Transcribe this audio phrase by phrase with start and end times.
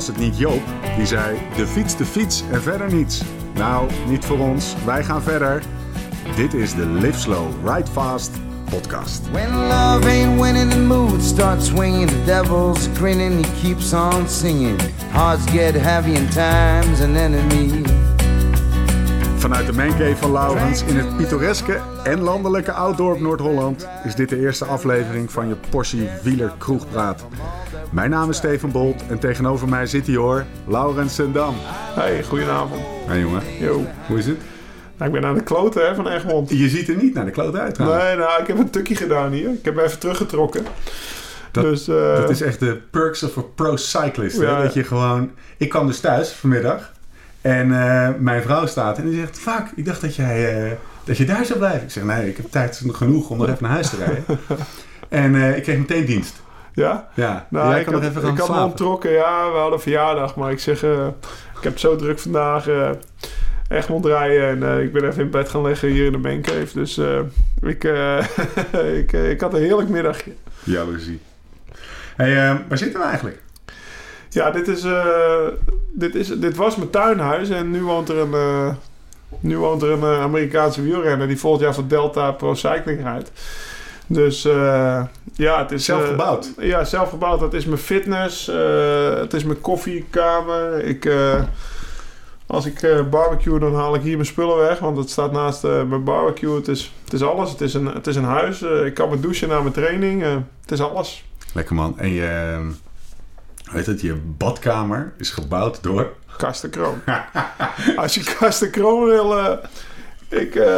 [0.00, 0.62] was het niet Joop
[0.96, 3.22] die zei: de fiets, de fiets en verder niets.
[3.54, 5.62] Nou, niet voor ons, wij gaan verder.
[6.36, 8.30] Dit is de Live Slow, Ride Fast
[8.70, 9.30] podcast.
[9.30, 12.08] When love ain't winning, the mood starts swinging.
[12.08, 14.80] The devil's grinning, he keeps on singing.
[15.10, 18.09] Hearts get heavy and time's an enemy.
[19.40, 24.38] Vanuit de mancave van Laurens in het pittoreske en landelijke outdoor Noord-Holland is dit de
[24.40, 27.26] eerste aflevering van je portie wieler kroegpraat.
[27.90, 31.54] Mijn naam is Steven Bolt en tegenover mij zit hij hoor, Laurens Sendam.
[31.94, 32.82] Hey, goedenavond.
[33.06, 33.84] Hey jongen, Yo.
[34.06, 34.36] hoe is het?
[34.96, 36.50] Nou, ik ben aan de kloten hè, van Egmond.
[36.50, 38.04] Je ziet er niet naar de klote uit trouwens.
[38.04, 39.50] Nee, nou, ik heb een tukje gedaan hier.
[39.50, 40.64] Ik heb even teruggetrokken.
[41.50, 44.40] Dat- dus, eh, Dat is echt de perks of a pro cyclist.
[44.40, 44.62] hè?
[44.62, 45.30] Dat je gewoon...
[45.56, 46.92] Ik kwam dus thuis vanmiddag.
[47.40, 49.38] En eh, mijn vrouw staat en die zegt...
[49.38, 50.70] Fuck, ik dacht dat jij, eh,
[51.04, 51.82] dat je daar zou blijven.
[51.82, 54.24] Ik zeg, nee, ik heb tijd genoeg om nog even naar huis te rijden.
[55.08, 56.42] en eh, ik kreeg meteen dienst.
[56.74, 57.08] ja?
[57.14, 58.70] Ja, Nou, jij ik kan had, nog even gaan ik had me slapen.
[58.70, 59.10] onttrokken.
[59.10, 60.36] Ja, we hadden verjaardag.
[60.36, 62.68] Maar ik zeg, ik heb het zo druk vandaag.
[62.68, 62.90] eh
[63.68, 64.62] Egmond rijden.
[64.62, 66.68] En ik ben even in bed gaan liggen hier in de mancave.
[66.74, 67.00] Dus
[67.62, 67.84] ik,
[69.00, 70.32] ik, ik had een heerlijk middagje.
[70.62, 71.20] Jaloezie.
[72.16, 72.34] Hey,
[72.68, 73.42] waar zitten we eigenlijk?
[74.30, 75.46] Ja, dit, is, eh,
[75.92, 78.74] dit, is, dit was mijn tuinhuis en nu woont er een, eh,
[79.40, 83.30] nu woont er een eh, Amerikaanse wielrenner die volgend jaar voor Delta Pro Cycling rijdt.
[84.06, 85.02] Dus eh,
[85.34, 85.84] ja, het is...
[85.84, 86.52] Zelf eh, gebouwd.
[86.58, 87.40] ja, zelf gebouwd.
[87.40, 90.84] Dat is mijn fitness, eh, het is mijn koffiekamer.
[90.84, 91.42] Ik, eh,
[92.46, 95.64] als ik eh, barbecue, dan haal ik hier mijn spullen weg, want het staat naast
[95.64, 96.54] eh, mijn barbecue.
[96.56, 97.50] Het is, het is alles.
[97.50, 98.62] Het is een, het is een huis.
[98.62, 100.22] Ik kan me douchen na mijn training.
[100.22, 101.24] Eh, het is alles.
[101.54, 101.98] Lekker man.
[101.98, 102.58] En je...
[103.72, 106.12] Weet het, je badkamer is gebouwd door...
[106.36, 107.00] Karsten Kroon.
[107.96, 109.38] Als je Karsten Kroon wil...
[109.38, 109.56] eh,
[110.28, 110.76] ik eh,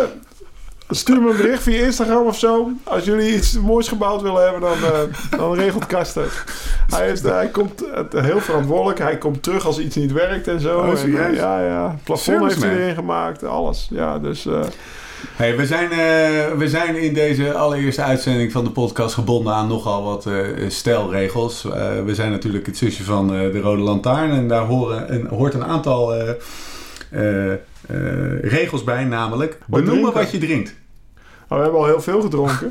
[0.88, 2.70] stuur me een bericht via Instagram of zo.
[2.84, 6.28] Als jullie iets moois gebouwd willen hebben, dan, eh, dan regelt Karsten.
[6.88, 8.98] Hij, is, hij komt heel verantwoordelijk.
[8.98, 10.78] Hij komt terug als iets niet werkt en zo.
[10.78, 11.90] Oh, En, ja, ja.
[11.90, 13.44] Het plafond heeft hij erin gemaakt.
[13.44, 13.88] Alles.
[13.90, 14.46] Ja, dus...
[15.31, 19.69] Hey, we, zijn, eh, we zijn in deze allereerste uitzending van de podcast gebonden aan
[19.69, 20.34] nogal wat eh
[20.69, 21.65] stijlregels.
[21.65, 25.55] Eh, we zijn natuurlijk het zusje van de Rode Lantaarn en daar horen een, hoort
[25.55, 26.15] een aantal
[28.41, 30.22] regels bij, namelijk benoemen drinken.
[30.22, 30.75] wat je drinkt.
[31.49, 32.71] maar we hebben al heel veel gedronken.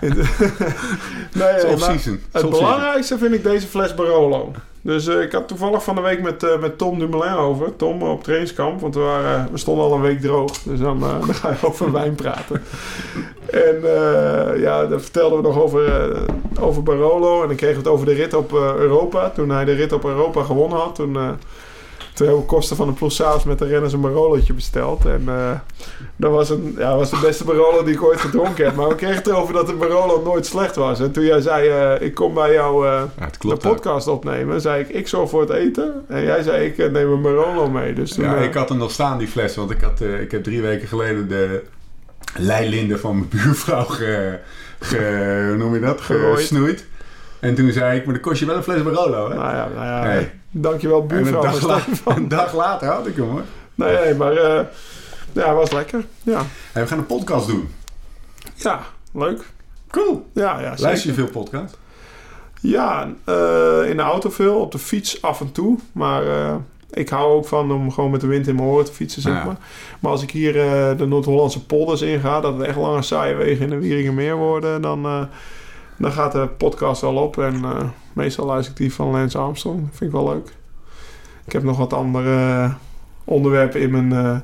[1.32, 2.20] nee, off-season.
[2.32, 4.52] Het belangrijkste vind ik deze fles Barolo.
[4.82, 7.76] Dus eh, ik had toevallig van de week met, eh, met Tom Dumoulin over.
[7.76, 8.80] Tom op trainingskamp.
[8.80, 10.58] Want we, waren, we stonden al een week droog.
[10.58, 12.62] Dus dan, eh, dan ga je over wijn praten.
[13.50, 16.20] En eh, ja, daar vertelden we nog over, eh,
[16.60, 17.42] over Barolo.
[17.42, 19.30] En dan kregen we het over de rit op eh, Europa.
[19.30, 20.94] Toen hij de rit op Europa gewonnen had.
[20.94, 21.18] Toen,
[22.20, 25.04] eh hebben we kosten van de ploeg s'avonds met de renners een Barolootje besteld.
[25.04, 25.50] En eh,
[26.16, 28.74] dat was, een, ja, was de beste Barolo die ik ooit gedronken heb.
[28.74, 31.00] Maar we kregen het erover dat de Barolo nooit slecht was.
[31.00, 32.86] En toen jij zei, eh, ik kom bij jou...
[32.86, 33.58] eh, Ja, de ook.
[33.60, 34.60] podcast opnemen.
[34.60, 36.04] Zei ik, ik zorg voor het eten.
[36.08, 37.92] En jij zei, ik eh, neem een Barolo mee.
[37.92, 39.56] Dus toen, Ja, eh, ik had hem nog staan, die fles.
[39.56, 41.62] Want ik, had, eh, ik heb drie weken geleden de
[42.38, 44.38] leilinde van mijn buurvrouw ge,
[44.80, 46.00] ge- hoe noem je dat?
[46.00, 46.86] Gesnoeid.
[47.40, 49.34] En toen zei ik, maar dan kost je wel een fles Barolo, hè?
[49.34, 50.20] nou ja, nou ja.
[50.50, 51.44] Dankjewel En buurvrouw.
[51.44, 51.66] een dag,
[52.04, 53.42] la- een dag later had ik hem, hoor.
[53.74, 54.60] Nee, maar uh,
[55.32, 56.04] ja, was lekker.
[56.22, 57.68] Ja, Hey, we gaan een podcast doen.
[58.54, 58.80] ja
[59.12, 59.44] leuk.
[59.90, 60.26] Cool.
[60.34, 61.76] Ja, ja, Luister je veel podcasts?
[62.60, 65.78] Ja, eh, in de auto veel, op de fiets af en toe.
[65.92, 66.54] Maar eh,
[66.90, 69.32] ik hou ook van om gewoon met de wind in mijn oren te fietsen, zeg
[69.34, 69.44] Ja.
[69.44, 69.56] maar.
[70.00, 70.52] Maar als ik hier
[70.96, 75.28] de Noord-Hollandse polders inga, dat het echt lange saaie wegen in de Wieringenmeer worden, dan,
[76.00, 77.38] dan gaat de podcast wel op.
[77.38, 79.80] En eh, meestal luister ik die van Lance Armstrong.
[79.80, 80.56] Dat vind ik wel leuk.
[81.46, 82.74] Ik heb nog wat andere eh,
[83.30, 84.36] onderwerpen in mijn, eh,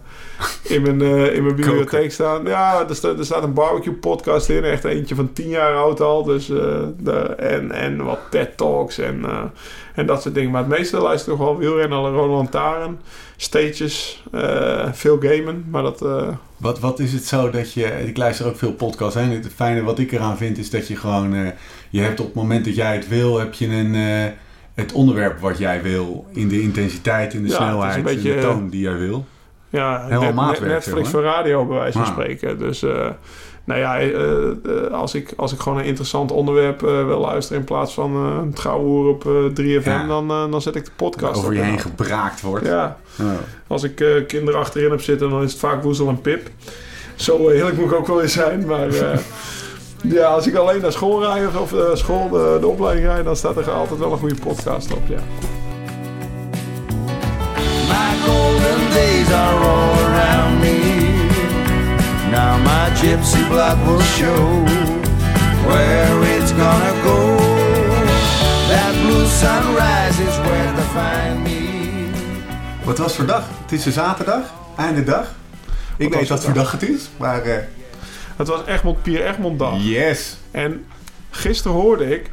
[0.62, 2.44] in mijn, eh, in mijn bibliotheek staan.
[2.44, 4.64] Ja, er staat, er staat een barbecue podcast in.
[4.64, 6.24] Echt eentje van 10 jaar oud al.
[6.24, 9.24] Dus, eh, de, en, en wat TED Talks en,
[9.94, 10.50] en dat soort dingen.
[10.50, 13.00] Maar het meeste luister ik wel wielrennen, Roland Lantaarn,
[13.36, 14.22] stages,
[14.92, 15.64] veel gamen.
[15.70, 16.04] Maar dat...
[16.56, 17.84] Wat, wat is het zo dat je...
[18.06, 19.14] Ik luister ook veel podcasts.
[19.14, 19.22] Hè?
[19.22, 21.52] Het fijne wat ik eraan vind is dat je gewoon...
[21.90, 23.94] je hebt op het moment dat jij het wil, heb je een...
[24.76, 26.26] het onderwerp wat jij wil.
[26.32, 28.96] In de intensiteit, in de Ja, snelheid, een beetje, in de eh, toon die jij
[28.98, 29.24] wil.
[29.68, 32.12] Ja, Helemaal maatwerk, Netflix voor radio, bij wijze van Ah.
[32.12, 32.58] spreken.
[32.58, 33.08] Dus, eh,
[33.64, 37.60] nou ja, eh, als, ik, als ik gewoon een interessant onderwerp wil luisteren...
[37.60, 39.88] in plaats van eh het gouden hoer op eh, 3FM...
[39.88, 40.06] Ja.
[40.06, 42.66] Dan, dan zet ik de podcast over je En heen gebraakt wordt.
[42.66, 43.26] Ja, Oh.
[43.66, 43.94] als ik
[44.26, 45.30] kinderen achterin heb zitten...
[45.30, 46.48] dan is het vaak Woezel en Pip.
[47.14, 48.88] Zo eerlijk moet ik ook wel eens zijn, maar...
[50.12, 53.06] eh, ja, als ik alleen naar school rijd of, of eh, school de, de opleiding
[53.06, 53.24] rijd...
[53.24, 55.20] dan staat er altijd wel een goede podcast op, ja.
[57.88, 61.04] My golden days are all around me.
[62.30, 64.64] Now my gypsy blood will show
[65.66, 67.36] where it's gonna go.
[68.68, 71.66] That blue sunrise is where the find me.
[72.84, 73.44] Wat was voor dag?
[73.62, 74.42] Het is een zaterdag,
[74.76, 75.26] einde dag.
[75.96, 77.56] Ik weet wat voor voor dag het is, maar eh,
[78.36, 79.82] Het was Egmond Pier Egmond dag.
[79.82, 80.36] yes.
[80.50, 80.84] En
[81.30, 82.30] gisteren hoorde ik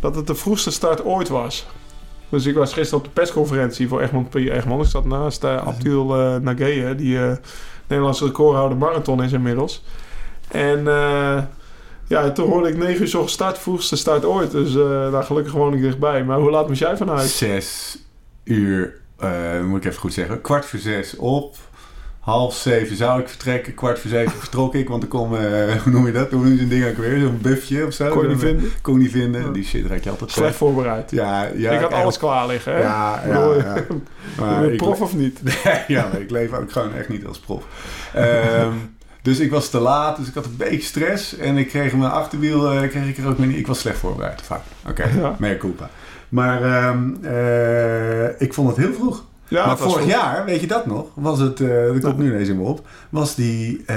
[0.00, 1.66] dat het de vroegste start ooit was.
[2.28, 4.84] Dus ik was gisteren op de persconferentie voor Egmond Pier Egmond.
[4.84, 7.32] Ik zat naast uh, Abdul uh, Nageye, die uh,
[7.86, 9.84] Nederlandse recordhouder marathon is inmiddels.
[10.48, 11.42] En eh,
[12.08, 14.50] ja, toen hoorde ik 9 uur zo start, vroegste start ooit.
[14.50, 14.72] Dus
[15.12, 16.24] daar gelukkig woon ik dichtbij.
[16.24, 17.38] Maar hoe laat moest jij van huis?
[17.38, 17.98] Zes
[18.44, 21.56] uur, eh, moet ik even goed zeggen, kwart voor zes op.
[22.26, 25.92] Half zeven zou ik vertrekken, kwart voor zeven vertrok ik, want er kwam, eh, hoe
[25.92, 26.30] noem je dat?
[26.30, 27.18] Hoe noem je zo'n ding ook weer?
[27.20, 28.08] Zo'n buffje of zo?
[28.08, 28.70] Kon je niet eh, vinden?
[28.82, 29.40] Kon niet vinden.
[29.44, 29.48] Ja.
[29.48, 31.10] Die shit raak je altijd Slecht voorbereid.
[31.10, 31.70] Ja, ja.
[31.72, 32.02] ik had echt.
[32.02, 32.80] alles klaar liggen, hè?
[32.80, 33.84] Ja, ja, ja.
[34.40, 35.40] Maar ik, prof of niet?
[35.86, 37.64] ja, maar ik leef ook gewoon echt niet als prof.
[38.14, 38.72] Ehm,
[39.22, 41.36] dus ik was te laat, dus ik had een beetje stress.
[41.36, 43.58] En ik kreeg mijn achterwiel, eh, kreeg ik er ook mee niet.
[43.58, 44.62] Ik was slecht voorbereid, vaak.
[44.88, 45.36] Oké, Ja.
[45.38, 45.90] mea culpa.
[46.28, 49.24] Maar ehm, eh, ik vond het heel vroeg.
[49.48, 51.06] Ja, maar vorig jaar, weet je dat nog?
[51.14, 52.86] Was het, eh dat komt nu ineens in me op.
[53.10, 53.96] Was die, eh,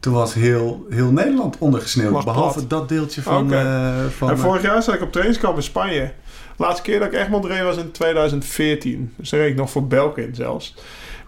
[0.00, 2.24] toen was heel, heel Nederland ondergesneeuwd.
[2.24, 2.70] Behalve plat.
[2.70, 3.52] dat deeltje van...
[3.52, 6.12] Eh, van En vorig jaar zat ik op trainingskamp in Spanje.
[6.56, 9.12] Laatste keer dat ik Egmond reed was in 2014.
[9.16, 10.74] Dus dan reed ik nog voor Belkin zelfs.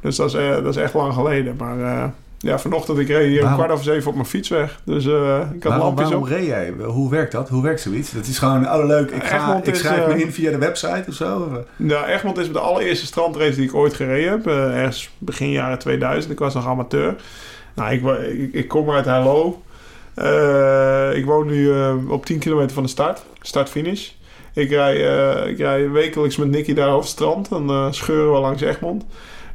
[0.00, 1.56] Dus dat is, dat is echt lang geleden.
[1.56, 4.80] Maar ja, vanochtend ik reed hier om kwart over zeven op mijn fiets weg.
[4.84, 6.28] Dus eh, ik had waarom, lampjes waarom op.
[6.28, 6.72] reed jij?
[6.84, 7.48] Hoe werkt dat?
[7.48, 8.12] Hoe werkt zoiets?
[8.12, 10.50] Dat is gewoon, oh leuk, ik, ga, Egmond ik is, schrijf eh, me in via
[10.50, 11.38] de website of zo?
[11.38, 11.88] Of, eh?
[11.88, 14.46] Ja, Egmond is de allereerste strandrace die ik ooit gereden heb.
[14.46, 16.32] Eh, ergens begin jaren 2000.
[16.32, 17.14] Ik was nog amateur.
[17.74, 18.02] Nou, ik,
[18.38, 19.62] ik, ik kom uit Hello.
[20.14, 23.22] Eh, ik woon nu eh, op 10 kilometer van de start.
[23.40, 24.10] Start-finish.
[24.52, 27.48] Ik rij, eh, ik rij wekelijks met Nicky daar over het strand.
[27.48, 29.04] Dan eh, scheuren we langs Egmond.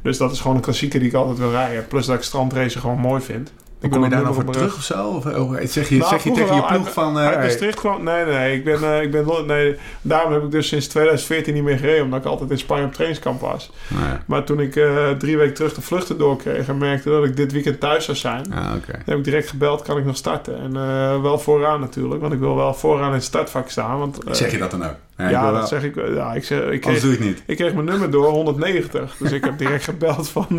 [0.02, 1.86] Dus dat is gewoon een klassieker die ik altijd wil rijden.
[1.86, 3.52] Plus dat ik strandracen gewoon mooi vind.
[3.90, 5.06] Kom wil je daar nou voor terug of zo?
[5.08, 7.18] Of, oh, zeg je, Nou, zeg je tegen je ploeg Uit- van...
[7.18, 7.82] eh, Uit hey, Maastricht.
[7.82, 8.56] Nee, nee, nee.
[8.56, 9.26] Ik ben, eh, ik ben...
[9.46, 12.04] Nee, daarom heb ik dus sinds 2014 niet meer gereden.
[12.04, 13.70] Omdat ik altijd in Spanje op trainingskamp was.
[13.88, 14.00] nee.
[14.26, 16.68] Maar toen ik eh, drie weken terug de vluchten doorkreeg...
[16.68, 18.54] en merkte dat ik dit weekend thuis zou zijn...
[18.54, 18.98] Ah, oké.
[19.04, 20.58] heb ik direct gebeld, kan ik nog starten?
[20.58, 22.20] En eh, wel vooraan natuurlijk.
[22.20, 23.98] Want ik wil wel vooraan in het startvak staan.
[23.98, 24.94] Want, eh, Zeg je dat dan ook?
[25.16, 25.94] Ja, ik dat wel- zeg ik.
[26.14, 27.42] Ja, ik, zeg, ik, kreeg, doe het niet.
[27.46, 29.14] ik kreeg mijn nummer door, 190.
[29.18, 30.46] Dus ik heb direct gebeld van...
[30.50, 30.56] eh,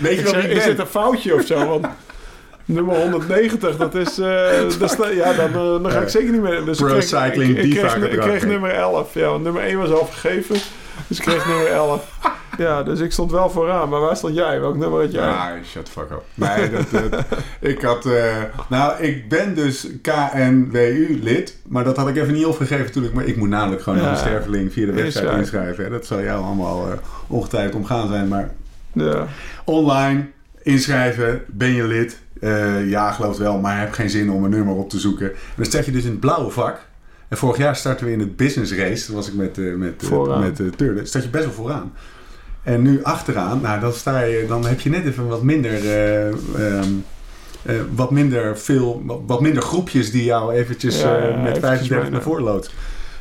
[0.00, 1.66] Weet je ik zeg, ik is dit een foutje of zo?
[1.68, 1.86] Want
[2.64, 4.18] nummer 190, dat is...
[4.18, 6.64] eh, dat sta- ja, dan, eh, dan ga ik zeker niet meer.
[6.64, 9.14] Dus Pro ik kreeg, Cycling ik, ik, Diva kreeg, ik kreeg nummer 11.
[9.14, 10.56] Ja, want nummer 1 was al vergeven.
[11.06, 12.18] Dus ik kreeg nummer 11.
[12.58, 13.88] Ja, dus ik stond wel vooraan.
[13.88, 14.60] Maar waar stond jij?
[14.60, 15.28] Welk nummer had jij?
[15.28, 16.22] Ah, shut the fuck up.
[16.34, 17.24] Nee, dat, dat-
[17.72, 18.06] ik had...
[18.06, 18.34] eh,
[18.68, 21.56] nou, ik ben dus KNWU-lid.
[21.68, 23.12] Maar dat had ik even niet opgegeven toen ik...
[23.12, 24.10] Maar ik moet namelijk gewoon Ja.
[24.10, 25.84] een sterveling via de website Inschrijven.
[25.84, 25.90] Hè.
[25.90, 26.88] Dat zal jou allemaal
[27.26, 28.28] ongetwijfeld omgaan zijn.
[28.28, 28.50] Maar
[28.92, 29.26] Ja.
[29.64, 30.26] online
[30.64, 32.18] inschrijven, ben je lid?
[32.40, 35.30] Eh, ja, geloof het wel, maar heb geen zin om een nummer op te zoeken.
[35.30, 36.80] En dan sta je dus in het blauwe vak.
[37.28, 39.06] En vorig jaar startten we in het business race.
[39.06, 41.06] Toen was ik met, eh met, eh, met eh, turnen.
[41.06, 41.92] Sta je best wel vooraan.
[42.64, 46.26] En nu achteraan, nou, dan, sta je, dan heb je net even wat minder, eh,
[46.26, 46.88] ehm,
[47.62, 52.10] eh, wat minder veel, wat, minder groepjes die jou eventjes Ja, ja, met eventjes 35
[52.10, 52.74] naar voren loodt.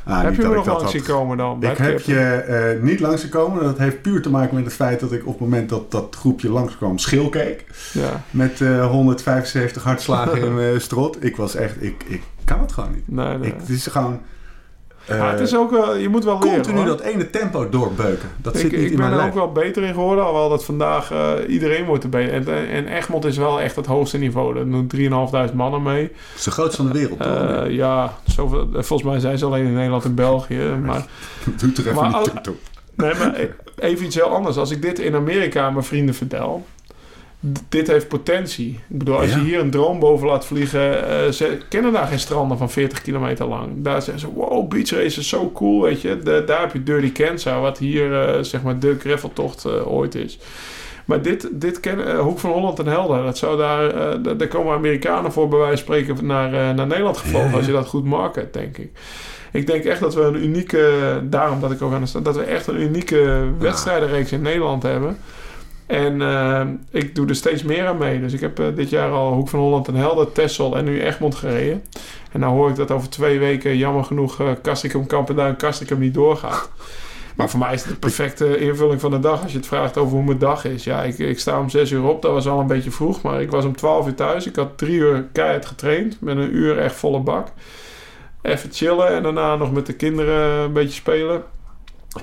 [0.06, 1.64] Ah, heb je me nog langs had- zien komen dan?
[1.64, 3.64] ik heb je eh, niet langs gekomen.
[3.64, 6.16] Dat heeft puur te maken met het feit dat ik op het moment dat dat
[6.20, 7.66] groepje langskwam schil keek.
[7.94, 8.24] Ja.
[8.30, 11.24] Met eh 175 hartslagen in mijn strot.
[11.24, 13.08] Ik was echt, ik, ik kan het gewoon niet.
[13.08, 13.48] Nee, nee.
[13.50, 14.20] Ik, het is gewoon
[15.06, 16.54] eh, Maar het is ook wel, je moet wel leren.
[16.54, 16.86] continu hoor.
[16.86, 18.30] dat ene tempo doorbeuken.
[18.38, 20.24] Dat ik, zit niet ik in ben mijn er ook wel beter in geworden.
[20.24, 22.34] Alhoewel dat vandaag eh, iedereen wordt er beter.
[22.34, 24.58] En, en Egmond is wel echt het hoogste niveau.
[24.58, 24.92] Er doen
[25.50, 26.02] 3.500 mannen mee.
[26.04, 27.20] Het is de grootste van de wereld.
[27.20, 30.62] Eh, ja, zoveel, volgens mij zijn ze alleen in Nederland en België.
[30.84, 31.06] Maar,
[31.60, 32.56] Doe er even maar niet toe.
[32.96, 34.58] nee, maar e- even iets heel anders.
[34.58, 36.66] Als ik dit in Amerika aan mijn vrienden vertel...
[37.70, 38.80] Dit heeft potentie.
[38.90, 39.36] Ik bedoel, als Ja.
[39.38, 41.08] je hier een droom boven laat vliegen...
[41.10, 43.70] eh, ze kennen daar geen stranden van 40 kilometer lang.
[43.76, 46.20] Daar zeggen ze, wow, beach race is zo cool, weet je.
[46.20, 50.16] De- daar heb je Dirty Kansas, wat hier, eh, zeg maar, de graveltocht eh, ooit
[50.16, 50.40] is.
[51.06, 53.94] Maar dit, dit kennen, Hoek van Holland en Helder, dat zou daar,
[54.38, 57.72] daar komen Amerikanen voor bij wijze van spreken naar, naar Nederland gevlogen, Ja, als je
[57.72, 58.90] dat goed market, denk ik.
[59.52, 60.92] Ik denk echt dat we een unieke,
[61.24, 65.18] daarom dat ik ook aan de dat we echt een unieke wedstrijdenreeks in Nederland hebben.
[65.94, 68.20] En eh, ik doe er steeds meer aan mee.
[68.20, 71.02] Dus ik heb eh, dit jaar al Hoek van Holland en Helder, Texel en nu
[71.02, 71.84] Egmond gereden.
[72.32, 76.14] En nou hoor ik dat over twee weken jammer genoeg uh, Castricum Kampenduin Castricum niet
[76.14, 76.70] doorgaat.
[77.36, 79.42] Maar voor mij is het de perfecte invulling van de dag.
[79.42, 80.84] Als je het vraagt over hoe mijn dag is.
[80.84, 82.22] Ja, ik, ik sta om 6 uur op.
[82.22, 83.22] Dat was al een beetje vroeg.
[83.22, 84.48] Maar ik was om 12 uur thuis.
[84.48, 86.22] Ik had drie uur keihard getraind.
[86.22, 87.48] Met een uur echt volle bak.
[88.42, 89.08] Even chillen.
[89.08, 91.44] En daarna nog met de kinderen een beetje spelen.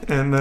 [0.06, 0.32] En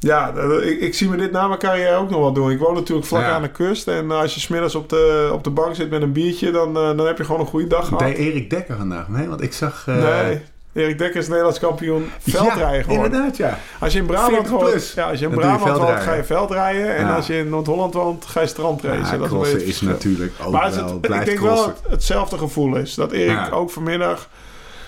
[0.00, 2.50] ja, ik, ik, zie me dit na mijn carrière ook nog wel doen.
[2.50, 3.30] Ik woon natuurlijk vlak ja.
[3.30, 3.88] aan de kust.
[3.88, 6.50] En als je smiddags op de, op de bank zit met een biertje...
[6.50, 7.98] dan, uh, dan heb je gewoon een goede dag gehad.
[7.98, 9.28] Deed Erik Dekker vandaag mee?
[9.28, 9.86] Want ik zag...
[9.88, 10.42] Uh, nee.
[10.72, 13.04] Erik Dekker is Nederlands kampioen veldrijden ja, geworden.
[13.04, 13.58] inderdaad, ja.
[13.80, 16.00] Als je in Brabant 40 woont, ja, als je in Dan doe je Brabant woont,
[16.00, 16.96] ga je veldrijden.
[16.96, 19.20] En als je in Noord-Holland woont, ga je strandracen.
[19.20, 22.94] Ja, dat is natuurlijk ook Maar wel, het- ik denk wel het, hetzelfde gevoel is.
[22.94, 24.28] Dat Erik ook vanmiddag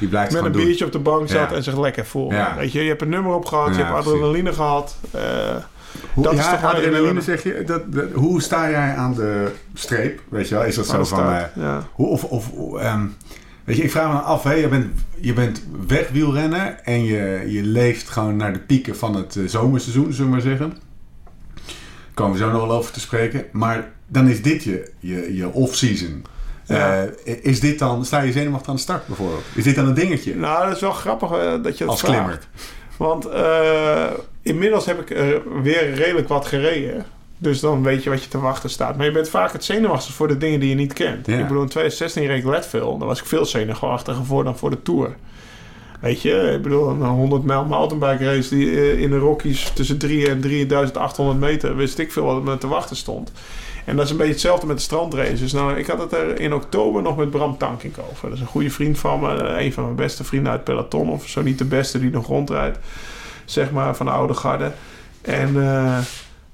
[0.02, 0.64] Die blijft met een doen.
[0.64, 1.56] biertje op de bank zat Ja.
[1.56, 2.34] en zich lekker voelde.
[2.34, 2.54] Ja.
[2.56, 4.96] Weet je, je hebt een nummer opgehad, je hebt adrenaline gehad.
[5.10, 5.20] Eh,
[6.14, 7.62] Hoe, Dat is toch adrenaline zeg je.
[7.66, 10.20] Dat, dat- hoe sta jij aan de streep?
[10.28, 11.24] Weet je wel, is dat zo van...
[11.54, 11.86] ja.
[11.92, 13.06] hoe, of, of, ehm,
[13.64, 14.86] weet je, ik vraag me af, hè, je, bent,
[15.20, 20.12] je bent wegwielrenner en je, je leeft gewoon naar de pieken van het eh, zomerseizoen,
[20.12, 20.68] zullen we maar zeggen.
[20.68, 23.44] Daar komen we zo nog wel over te spreken.
[23.52, 26.24] Maar dan is dit je, je, je off-season.
[26.66, 27.04] Ja.
[27.24, 29.42] Eh, is dit dan, sta je zenuwachtig aan de start bijvoorbeeld?
[29.54, 30.36] Is dit dan een dingetje?
[30.36, 32.14] Nou, dat is wel grappig eh, dat je dat als vraagt.
[32.14, 32.40] klimmer.
[32.96, 34.10] Want eh,
[34.42, 37.04] inmiddels heb ik er weer redelijk wat gereden.
[37.38, 38.96] Dus dan weet je wat je te wachten staat.
[38.96, 41.26] Maar je bent vaak het zenuwachtigste voor de dingen die je niet kent.
[41.26, 41.38] Ja.
[41.38, 42.98] Ik bedoel, in 2016 reed ik Leadville.
[42.98, 45.16] Daar was ik veel zenuwachtiger voor dan voor de Tour.
[46.00, 50.28] Weet je, ik bedoel, een 100 mijl mountainbike race die in de Rockies tussen 3
[50.28, 53.32] en 3800 meter, wist ik veel wat me te wachten stond.
[53.84, 55.52] En dat is een beetje hetzelfde met de strandraces.
[55.52, 58.28] Nou, ik had het er in oktober nog met Bram Tankink over.
[58.28, 59.36] Dat is een goede vriend van me.
[59.36, 61.08] eh, Een van mijn beste vrienden uit peloton.
[61.10, 62.78] Of zo niet de beste die nog rondrijdt.
[63.44, 64.72] Zeg maar, van de oude garde.
[65.22, 65.98] En eh,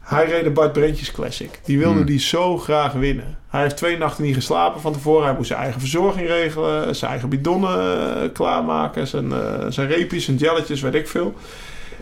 [0.00, 1.60] hij reed de Bart Brentjes Classic.
[1.64, 2.06] Die wilde Hmm.
[2.06, 3.38] die zo graag winnen.
[3.48, 5.26] Hij heeft twee nachten niet geslapen van tevoren.
[5.26, 6.96] Hij moest zijn eigen verzorging regelen.
[6.96, 7.80] Zijn eigen bidonnen
[8.22, 9.06] eh, klaarmaken.
[9.06, 11.34] Zijn, eh, zijn reepjes, zijn jelletjes, weet ik veel.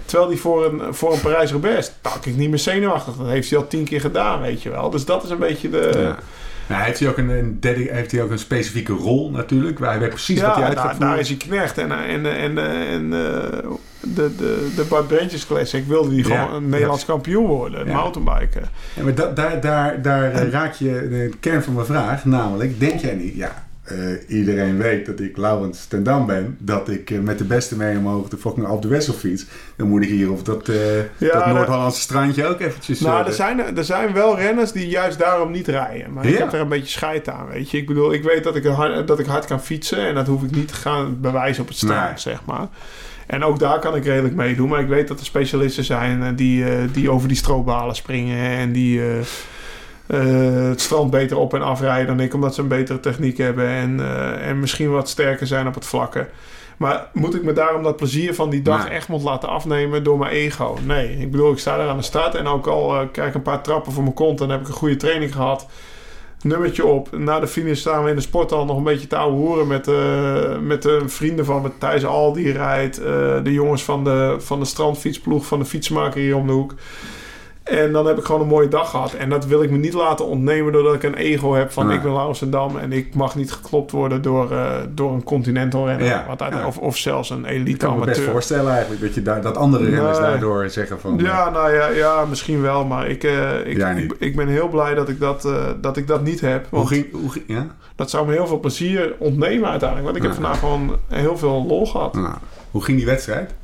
[0.07, 3.15] Terwijl hij voor een, voor een Parijs-Roubaix tak ik niet meer zenuwachtig.
[3.17, 4.91] Dat heeft hij al tien keer gedaan, weet je wel.
[4.91, 5.91] Dus dat is een beetje de...
[5.95, 6.17] Ja.
[6.69, 9.79] Nou, heeft, hij ook een, heeft hij ook een specifieke rol natuurlijk?
[9.79, 11.09] Waar hij weet precies wat hij uit daar, gaat voeren.
[11.11, 11.79] daar is hij knecht.
[11.79, 13.69] En, en, en, en eh,
[14.01, 17.87] de, de, de Bart Brentjes Classic wilde hij gewoon Ja, een Nederlands kampioen worden.
[17.87, 18.63] Mountainbiken.
[18.95, 22.25] Ja, maar da- daar, daar, daar eh, raak je de kern van mijn vraag.
[22.25, 23.35] Namelijk, denk jij niet...
[23.35, 23.97] Ja, eh,
[24.39, 26.57] iedereen weet dat ik Laurens ten Dam ben.
[26.61, 29.47] Dat ik eh, met de beste mee omhoog de fucking op de Wessel fiets.
[29.77, 30.77] Dan moet ik hier op dat, eh,
[31.19, 33.01] dat dat- Noord-Hollandse strandje ook eventjes...
[33.01, 36.13] Nou, er zijn, er zijn wel renners die juist daarom niet rijden.
[36.13, 36.39] Maar ik Ja.
[36.39, 37.77] heb er een beetje scheid aan, weet je.
[37.79, 40.07] Ik bedoel, ik weet dat ik, hard, dat ik hard kan fietsen.
[40.07, 42.19] En dat hoef ik niet te gaan bewijzen op het strand, Nee.
[42.19, 42.67] zeg maar.
[43.27, 44.69] En ook daar kan ik redelijk meedoen.
[44.69, 48.57] Maar ik weet dat er specialisten zijn die, die over die strookbalen springen.
[48.59, 49.01] En die
[50.07, 52.35] eh, het strand beter op en afrijden dan ik.
[52.35, 53.69] Omdat ze een betere techniek hebben.
[53.69, 56.29] En, eh, en misschien wat sterker zijn op het vlakke.
[56.77, 58.93] Maar moet ik me daarom dat plezier van die dag Nee.
[58.95, 60.79] echt moet laten afnemen door mijn ego?
[60.85, 61.19] Nee.
[61.19, 62.35] Ik bedoel, ik sta daar aan de start.
[62.35, 64.41] En ook al eh, krijg ik een paar trappen voor mijn kont.
[64.41, 65.67] En heb ik een goede training gehad.
[66.43, 67.17] Nummertje op.
[67.17, 69.87] Na de finish staan we in de sporthal nog een beetje te ouwe hoeren met,
[70.63, 71.71] met de vrienden van me.
[71.79, 72.97] Thijs Al die rijdt.
[73.45, 76.75] de jongens van de, van de strandfietsploeg van de fietsmaker hier om de hoek.
[77.67, 79.13] En dan heb ik gewoon een mooie dag gehad.
[79.13, 81.97] En dat wil ik me niet laten ontnemen doordat ik een ego heb van Nee.
[81.97, 82.43] ik ben Laurens
[82.81, 86.07] en ik mag niet geklopt worden door, eh, door een continental renner.
[86.07, 86.67] Ja, Wat uit- ja.
[86.67, 88.33] of, of zelfs een ik elite kan me best amateur.
[88.33, 91.19] voorstellen eigenlijk dat, je daar, dat andere renners daardoor zeggen van...
[91.19, 92.85] Ja, nou ja, ja, misschien wel.
[92.85, 96.07] Maar ik, eh, ik, ik, ik ben heel blij dat ik dat, eh, dat, ik
[96.07, 96.67] dat niet heb.
[96.71, 97.07] hoe ging...
[97.13, 97.67] Hoe ging ja?
[97.97, 100.05] dat zou me heel veel plezier ontnemen uiteindelijk.
[100.05, 102.15] Want ik heb vandaag gewoon heel veel lol gehad.
[102.15, 102.35] Nou,
[102.71, 103.55] hoe ging die wedstrijd?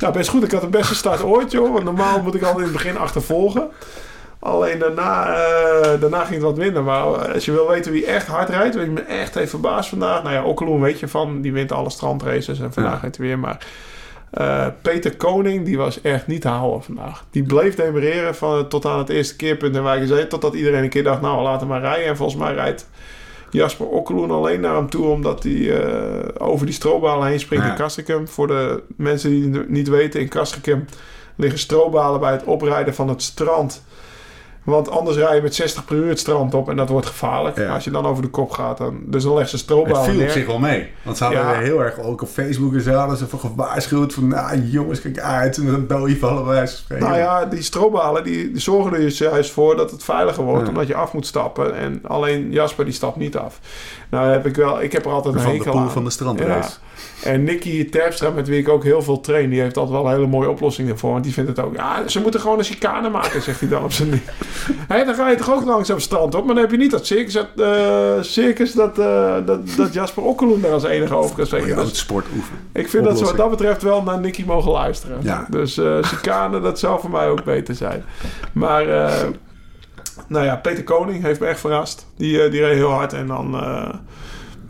[0.00, 0.42] Ja, best goed.
[0.42, 1.72] Ik had de beste start ooit, joh.
[1.72, 3.68] Want normaal moet ik altijd in het begin achtervolgen.
[4.38, 6.82] Alleen daarna, eh, daarna ging het wat minder.
[6.82, 9.88] Maar als je wil weten wie echt hard rijdt, weet je me echt heeft verbaasd
[9.88, 10.22] vandaag.
[10.22, 13.38] Nou ja, Okkeloen weet je van, die wint alle strandraces en vandaag rijdt hij weer.
[13.38, 13.66] Maar
[14.30, 17.24] eh, Peter Koning, die was echt niet te houden vandaag.
[17.30, 20.26] Die bleef demereren van, tot aan het eerste keerpunt in Wijk Zee.
[20.26, 22.06] Totdat iedereen een keer dacht, nou laat hem maar rijden.
[22.06, 22.88] En volgens mij rijdt
[23.50, 27.70] Jasper Okkeloen alleen naar hem toe, omdat hij eh, over die strobalen heen springt Ja.
[27.70, 28.28] in Castricum.
[28.28, 30.84] Voor de mensen die het niet weten, in Castricum
[31.36, 33.84] liggen strobalen bij het oprijden van het strand.
[34.70, 37.56] Want anders rij je met 60 per uur het strand op en dat wordt gevaarlijk.
[37.56, 37.74] Ja.
[37.74, 40.22] Als je dan over de kop gaat, dan, dus dan leg ze strobalen Het viel
[40.22, 40.90] op zich wel mee.
[41.02, 41.52] Want ze hadden Ja.
[41.52, 45.18] heel erg, ook op Facebook en zo, hadden ze voor gewaarschuwd van, nou jongens, kijk
[45.18, 45.56] uit.
[45.56, 47.06] En dan dood je vallen van spreken.
[47.06, 50.62] Nou ja, die strobalen die, die zorgen er dus juist voor dat het veiliger wordt.
[50.62, 50.68] Ja.
[50.68, 51.74] Omdat je af moet stappen.
[51.76, 53.58] En alleen Jasper die stapt niet af.
[54.10, 55.90] Nou heb ik wel, ik heb er altijd een van de hekel pool aan.
[55.90, 56.76] van de strandrace.
[57.22, 60.14] En Nicky Terpstra, met wie ik ook heel veel train, die heeft altijd wel een
[60.16, 61.12] hele mooie oplossing ervoor.
[61.12, 63.84] Want die vindt het ook, ja, ze moeten gewoon een chicane maken, zegt hij dan
[63.84, 64.10] op zijn.
[64.88, 66.78] Hé, dan ga je toch ook langs op het strand op, maar dan heb je
[66.78, 71.14] niet dat circus, dat, eh, circus dat, eh, dat, dat Jasper Okkeloen daar als enige
[71.14, 71.78] over kan spreken.
[71.78, 72.60] ook Dus sport oefenen.
[72.72, 75.18] ik vind dat ze wat dat betreft wel naar Nicky mogen luisteren.
[75.22, 75.46] Ja.
[75.50, 78.04] Dus eh chicane, dat zou voor mij ook beter zijn.
[78.52, 78.86] Maar,
[80.26, 82.06] nou ja, Peter Koning heeft me echt verrast.
[82.16, 83.56] Die, die reed heel hard en dan...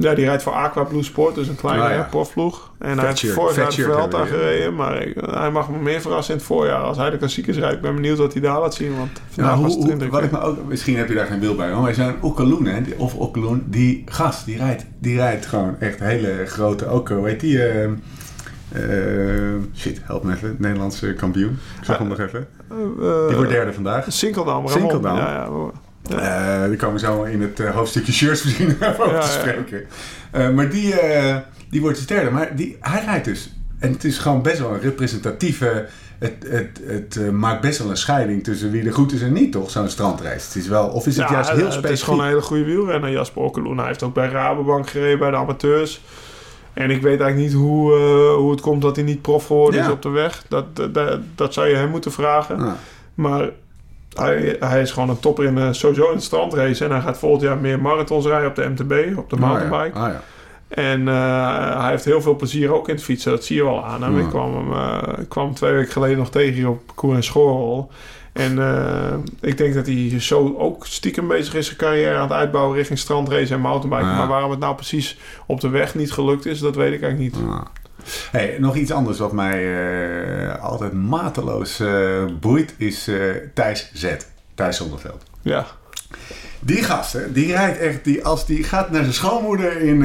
[0.03, 1.91] Ja, die rijdt voor Aqua Blue Sport, dus een kleine ja.
[1.93, 2.03] ja.
[2.11, 2.71] profploeg.
[2.79, 4.75] En hij heeft vorig jaar de Vuelta gereden.
[4.75, 6.81] Maar ik- hij mag me meer verrassen in het voorjaar.
[6.83, 8.97] Als hij de klassiekers rijdt, ik ben benieuwd wat hij daar laat zien.
[8.97, 11.41] Want Ja, vandaag was het hoe- wat ik me ook, misschien heb je daar geen
[11.41, 15.47] beeld bij, maar wij zijn Oekaloen, hè, of Oekaloen, die gast, die rijdt, die rijdt
[15.47, 17.85] gewoon echt hele grote, ook, hoe heet die, eh,
[18.73, 23.51] eh, shit, help me even, Nederlandse kampioen, ik zag hem nog even, Eh, die wordt
[23.51, 24.05] derde vandaag.
[24.09, 24.69] Sinkeldam.
[24.69, 25.17] Sinkeldam.
[25.17, 25.49] Ja, ja,
[26.09, 29.41] Eh die komen zo in het eh, hoofdstukje shirts misschien over Ja, te ja.
[29.41, 29.85] spreken.
[30.31, 30.95] Eh, maar die,
[31.71, 32.31] die wordt dus derde.
[32.31, 33.53] Maar die, hij rijdt dus.
[33.79, 35.87] En het is gewoon best wel een representatieve...
[36.19, 39.53] Het, het, het maakt best wel een scheiding tussen wie er goed is en niet,
[39.53, 39.71] toch?
[39.71, 40.47] Zo'n strandrace.
[40.47, 40.89] Het is wel...
[40.89, 42.05] Of is het Ja, juist heel Het is specifiek?
[42.05, 43.79] gewoon een hele goede wielrenner, Jasper Okkeloen.
[43.79, 46.01] Hij heeft ook bij Rabobank gereden, bij de amateurs.
[46.73, 47.95] En ik weet eigenlijk niet hoe,
[48.37, 50.45] hoe het komt dat hij niet prof geworden is op de weg.
[50.49, 52.77] Dat, dat, dat, dat zou je hem moeten vragen.
[53.15, 53.51] Maar
[54.15, 56.85] hij, hij is gewoon een topper in, sowieso in het strandrace.
[56.85, 59.99] En hij gaat volgend jaar meer marathons rijden op de MTB, op de mountainbike.
[59.99, 60.07] Ah, ja.
[60.07, 60.23] Ah, ja.
[60.71, 63.31] En eh, hij heeft heel veel plezier ook in het fietsen.
[63.31, 64.17] Dat zie je wel aan hem.
[64.17, 64.25] Ja.
[64.25, 67.23] Ik, kwam hem, eh, ik kwam twee weken geleden nog tegen hier op Koer en
[67.23, 67.91] Schorrel.
[68.33, 72.33] En eh, ik denk dat hij zo ook stiekem bezig is zijn carrière aan het
[72.33, 74.09] uitbouwen richting strandrace en mountainbiken.
[74.09, 74.17] Ja.
[74.17, 77.35] Maar waarom het nou precies op de weg niet gelukt is, dat weet ik eigenlijk
[77.35, 77.45] niet.
[78.31, 79.59] Hey, nog iets anders wat mij
[80.49, 83.17] eh, altijd mateloos eh, boeit, is eh,
[83.55, 84.17] Thijs Z.
[84.55, 85.23] Thijs Zonneveld.
[85.43, 85.67] Ja,
[86.61, 90.01] Die gast, hè, die rijdt echt, die, als die gaat naar zijn schoonmoeder in,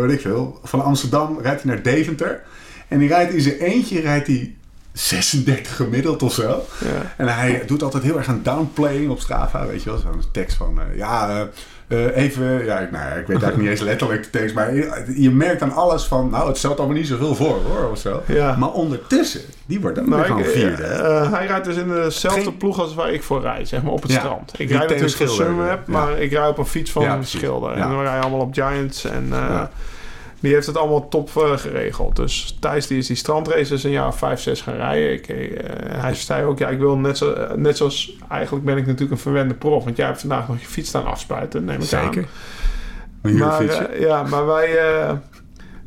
[0.00, 2.42] weet ik veel, van Amsterdam, rijdt hij naar Deventer.
[2.88, 4.54] En die rijdt in zijn eentje, rijdt hij
[4.92, 6.64] 36 gemiddeld of zo.
[6.80, 7.14] ja.
[7.16, 9.98] En hij doet altijd heel erg aan downplaying op Strava, weet je wel.
[9.98, 11.48] Zo'n tekst van, ja,
[11.92, 14.74] eh, eh, even, ja, ik- nou, ik weet eigenlijk niet eens letterlijk de tekst, maar
[14.74, 17.98] je, je merkt aan alles van, nou, het stelt allemaal niet zoveel voor, hoor, of
[17.98, 18.22] zo.
[18.26, 18.56] Ja.
[18.58, 20.82] Maar ondertussen, die wordt dan Nou, gewoon ik- vierde.
[20.82, 23.92] eh, hij rijdt dus in dezelfde Geen- ploeg als waar ik voor rijd, zeg maar
[23.92, 24.52] op het Ja, strand.
[24.56, 27.72] Ik rijd natuurlijk voor Sunweb, maar ik rijd op een fiets van een schilder.
[27.72, 29.62] En we rijden allemaal op Giants en eh.
[30.42, 32.16] Die heeft het allemaal top eh, geregeld.
[32.16, 35.12] Dus Thijs die is die strandraces een jaar of vijf, zes gaan rijden.
[35.12, 38.86] Ik, eh, hij zei ook, ja, ik wil net, zo, net zoals, eigenlijk ben ik
[38.86, 41.92] natuurlijk een verwende prof, want jij hebt vandaag nog je fiets staan afspuiten, neem ik
[41.92, 42.12] aan.
[42.12, 42.26] Zeker.
[43.22, 44.78] Maar, eh, ja, maar wij...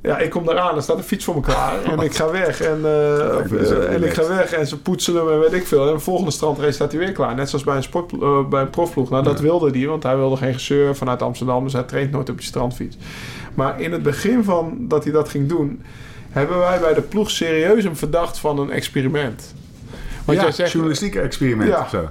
[0.05, 1.83] ja, ik kom eraan, er staat een fiets voor me klaar.
[1.91, 2.62] En ik ga weg.
[2.62, 4.51] En, eh, eh, en ik ga weg.
[4.51, 5.88] En ze poetsen hem en weet ik veel.
[5.88, 7.36] En de volgende strandrace staat hij weer klaar.
[7.36, 9.10] Net zoals bij een, sport, eh, bij een profploeg.
[9.10, 9.88] Nou, dat wilde hij.
[9.88, 11.63] Want hij wilde geen gezeur vanuit Amsterdam.
[11.63, 12.97] Dus hij traint nooit op die strandfiets.
[13.53, 15.84] Maar in het begin van dat hij dat ging doen...
[16.30, 19.53] hebben wij bij de ploeg serieus hem verdacht van een experiment.
[20.25, 20.71] Want ja, jij zegt...
[20.71, 21.82] journalistieke experiment Ja.
[21.82, 22.10] of zo.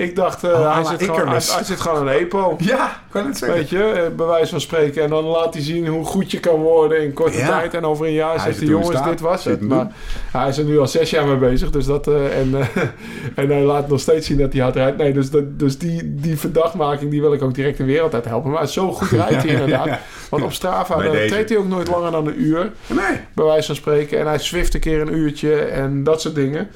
[0.00, 1.54] Ik dacht, eh, Oh, à hij, zit gewoon, hij, Icarus.
[1.54, 2.56] hij zit gewoon aan een EPO.
[2.72, 3.58] Ja, kan het zeggen.
[3.58, 5.02] Weet je, eh, bij wijze van spreken.
[5.02, 7.46] En dan laat hij zien hoe goed je kan worden in korte Ja.
[7.46, 7.74] tijd.
[7.74, 9.04] En over een jaar Hij zegt hij, jongens, staat.
[9.08, 9.60] dit was het.
[9.60, 9.86] Maar
[10.32, 11.70] hij is er nu al zes jaar mee bezig.
[11.70, 12.54] Dus dat, eh, en,
[13.34, 14.96] en hij laat nog steeds zien dat hij hard rijdt.
[14.96, 18.24] Nee, dus, dat, dus die, die verdachtmaking, die wil ik ook direct de wereld uit
[18.24, 18.50] helpen.
[18.50, 19.86] Maar zo goed rijdt hij ja, inderdaad.
[19.86, 20.00] ja.
[20.30, 22.70] Want op Strava treedt hij ook nooit langer dan een uur.
[22.86, 23.20] Nee.
[23.34, 24.18] Bij wijze van spreken.
[24.18, 26.68] En hij swift een keer een uurtje en dat soort dingen.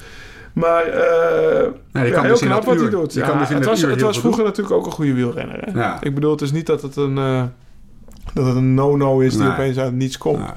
[0.54, 0.92] Maar Nee,
[2.04, 3.12] je ja, kan heel dus knap wat uur- hij doet.
[3.12, 5.58] je Ja, kan dus het was, het was vroeger natuurlijk ook een goede wielrenner.
[5.60, 5.80] Hè?
[5.80, 5.96] Ja.
[6.00, 7.42] Ik bedoel, het is niet dat het een, eh,
[8.34, 9.52] dat het een no-no is die Nee.
[9.52, 10.48] opeens uit niets komt.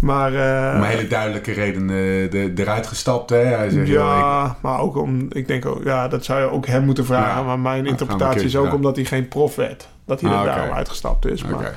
[0.00, 3.30] Maar, eh, Om een hele duidelijke reden de, eruit gestapt.
[3.30, 3.36] Hè?
[3.36, 6.84] Hij zegt, ja, maar ook om, ik denk ook, ja, dat zou je ook hem
[6.84, 7.44] moeten vragen.
[7.44, 9.88] Maar mijn interpretatie is ook omdat hij geen prof werd.
[10.04, 10.54] Dat hij Ah, er oké.
[10.54, 11.42] daarom uitgestapt is.
[11.42, 11.50] ik-.
[11.50, 11.74] Maar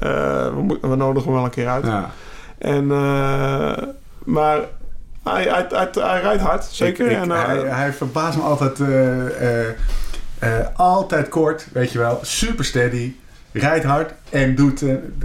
[0.00, 1.86] we, we nodigen hem wel een keer uit.
[1.86, 2.10] Ja.
[2.58, 2.86] En,
[4.24, 4.58] maar
[5.34, 7.04] hij, hij, hij, hij rijdt hard, zeker.
[7.06, 8.80] Ik- ik- en, eh, hij, hij verbaast me altijd.
[8.80, 9.68] eh,
[10.38, 12.18] eh, altijd kort, weet je wel.
[12.22, 13.12] Super steady.
[13.52, 14.82] Rijdt hard en doet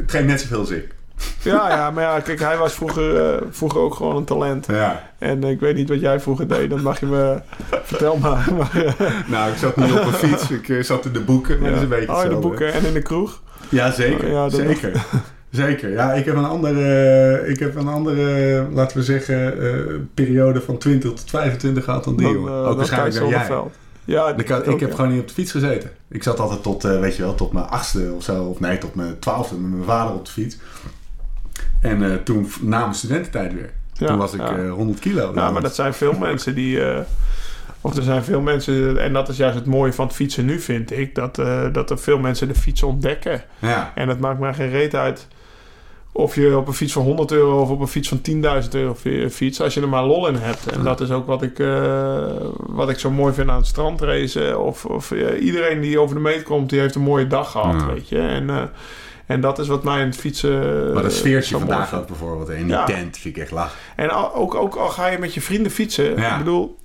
[0.07, 0.93] traint net zoveel als ik.
[1.41, 4.65] ja, ja, maar ja, kijk, hij was vroeger, vroeger ook gewoon een talent.
[4.65, 5.03] Ja.
[5.17, 7.41] En ik weet niet wat jij vroeger deed, dat mag je me
[7.83, 8.47] vertel maar.
[8.57, 10.49] maar Nou, ik zat niet op een fiets.
[10.49, 11.63] Ik zat in de boeken.
[11.63, 13.41] Dat is een beetje oh, in de boeken en in de kroeg.
[13.69, 14.31] Ja, zeker.
[14.31, 14.91] Ja, zeker.
[15.51, 15.89] Zeker.
[15.89, 20.77] Ja, ik heb een andere, ik heb een andere laten we zeggen, eh, periode van
[20.77, 22.25] 20 tot 25 gehad dan die.
[22.25, 22.51] Dan, jongen.
[22.51, 23.49] eh, Ook dan waarschijnlijk dan jij.
[24.05, 24.95] Ja, Ik, had- ik ook, heb ja.
[24.95, 25.89] gewoon niet op de fiets gezeten.
[26.09, 28.43] Ik zat altijd tot, eh, weet je wel, tot mijn achtste of zo.
[28.43, 30.57] Of nee, tot mijn twaalfde met mijn vader op de fiets.
[31.81, 33.69] En toen, na mijn studententijd weer.
[33.93, 34.57] Ja, toen was ik ja.
[34.57, 35.31] eh, 100 kilo.
[35.35, 36.79] Ja, maar dat zijn veel mensen die...
[37.81, 38.97] of er zijn veel mensen...
[38.97, 41.15] En dat is juist het mooie van het fietsen nu, vind ik.
[41.15, 41.35] Dat,
[41.71, 43.43] dat er veel mensen de fiets ontdekken.
[43.59, 43.91] Ja.
[43.95, 45.27] En het maakt mij geen reet uit...
[46.13, 48.95] Of je op een fiets van 100 euro of op een fiets van 10.000 euro
[48.95, 49.61] fi- fiets.
[49.61, 50.65] Als je er maar lol in hebt.
[50.71, 52.25] En dat is ook wat ik, eh,
[52.57, 54.59] wat ik zo mooi vind aan het strandracen.
[54.63, 57.81] Of, of eh, iedereen die over de meet komt, die heeft een mooie dag gehad,
[57.81, 57.93] Ja.
[57.93, 58.19] weet je.
[58.19, 58.61] En, eh,
[59.25, 62.49] en dat is wat mij in het fietsen Maar dat sfeertje vandaag ook bijvoorbeeld.
[62.49, 62.83] In die Ja.
[62.85, 63.75] tent vind ik echt lach.
[63.95, 66.15] En ook, ook al ga je met je vrienden fietsen.
[66.17, 66.31] Ja.
[66.31, 66.77] Ik bedoel,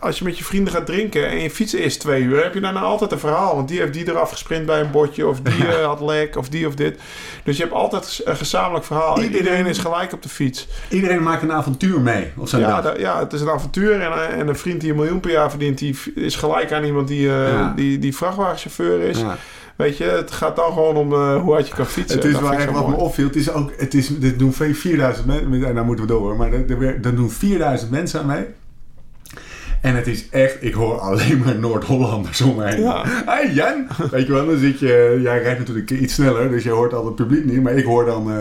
[0.00, 2.60] als je met je vrienden gaat drinken en je fietsen is twee uur, heb je
[2.60, 3.56] daarna altijd een verhaal.
[3.56, 6.48] Want die heeft die eraf gesprint bij een bordje, of die eh, had lek, of
[6.48, 6.98] die of dit.
[7.44, 9.16] Dus je hebt altijd een gezamenlijk verhaal.
[9.16, 10.68] Iedereen- Iedereen is gelijk op de fiets.
[10.90, 12.98] Iedereen maakt een avontuur mee op zo'n Ja, dag.
[12.98, 14.00] ja, het is een avontuur.
[14.00, 16.84] En, eh, en een vriend die een miljoen per jaar verdient, die is gelijk aan
[16.84, 17.72] iemand die, eh, Ja.
[17.76, 19.18] die, die vrachtwagenchauffeur is.
[19.20, 19.36] Ja.
[19.76, 22.16] Weet je, het gaat dan gewoon om hoe hard je kan fietsen.
[22.18, 23.26] Het is Dat ik echt wat me opviel.
[23.26, 26.36] Het is ook, het is, dit doen 4000 mensen, en daar moeten we door hoor,
[26.36, 28.44] maar er doen 4000 mensen aan mee.
[29.84, 32.80] En het is echt, ik hoor alleen maar Noord-Hollanders om heen.
[32.80, 33.02] Ja.
[33.06, 33.86] Hey Jan!
[34.10, 37.06] Weet je wel, dan zit je, jij rijdt natuurlijk iets sneller, dus je hoort al
[37.06, 37.62] het publiek niet.
[37.62, 38.36] Maar ik hoor dan eh,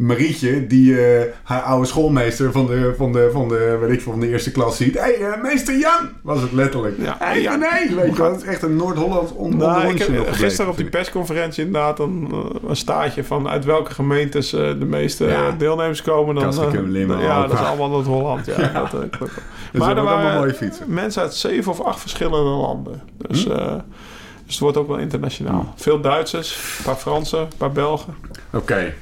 [0.00, 4.20] Marietje, die eh, haar oude schoolmeester van de, van de, van de, weet ik, van
[4.20, 4.94] de eerste klas ziet.
[4.94, 6.08] Hé, hey, eh, meester Jan!
[6.22, 6.94] Was het letterlijk.
[6.98, 7.16] Ja.
[7.18, 7.56] Hey, Ja.
[7.56, 7.94] nee!
[7.94, 9.98] Weet je wel, het is echt een Noord-Hollands on Nou,
[10.32, 15.24] gisteren op die persconferentie inderdaad een, eh, een staartje van uit welke gemeentes de meeste
[15.26, 15.50] Ja.
[15.50, 16.34] deelnemers komen.
[16.34, 18.46] Dan, Limmen, ja, dat is allemaal Noord-Holland.
[18.46, 18.56] Ja,
[18.92, 19.32] Dat, klopt.
[19.72, 20.84] Dus maar er waren mooie fietsen.
[20.88, 23.02] mensen uit zeven of acht verschillende landen.
[23.16, 23.50] Dus, Hm?
[23.50, 25.72] dus het wordt ook wel internationaal.
[25.76, 28.14] Veel Duitsers, een paar Fransen, een paar Belgen.
[28.52, 28.92] Oké.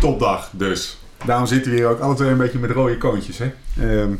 [0.00, 0.98] Topdag dus.
[1.24, 3.52] Daarom zitten we hier ook alle twee een beetje met rode koontjes, hè?
[3.80, 4.12] Ehm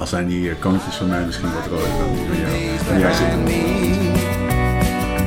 [0.00, 2.50] al zijn die eh, koontjes van mij misschien wat rooder dan die van jou.
[2.50, 3.38] days En jij zit er.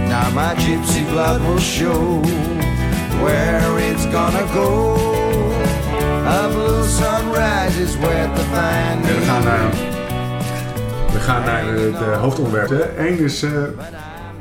[0.08, 2.24] Now my gypsy blood will show
[3.22, 4.96] where it's gonna go.
[6.26, 9.70] A blue sunrise is where En we gaan naar,
[11.14, 12.70] we gaan naar het eh, hoofdonderwerp.
[12.70, 13.08] hè.
[13.08, 13.52] Eén is eh,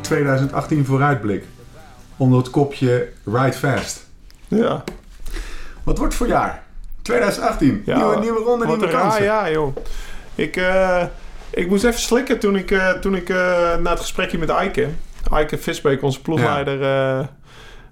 [0.01, 1.45] 2018 vooruitblik.
[2.17, 4.11] Onder het kopje Ride Fast.
[4.57, 4.85] Ja,
[5.83, 6.63] Wat wordt voor jaar?
[7.03, 7.83] 2018.
[7.87, 9.25] Ja, nieuwe, nieuwe ronde, nieuwe kansen.
[9.25, 9.77] jaar, joh.
[10.35, 11.03] Ik, eh,
[11.51, 13.37] ik moest even slikken toen ik, eh, toen ik eh,
[13.77, 14.89] na het gesprekje met Eike...
[15.33, 17.27] Eike Visbeek, onze ploegleider eh,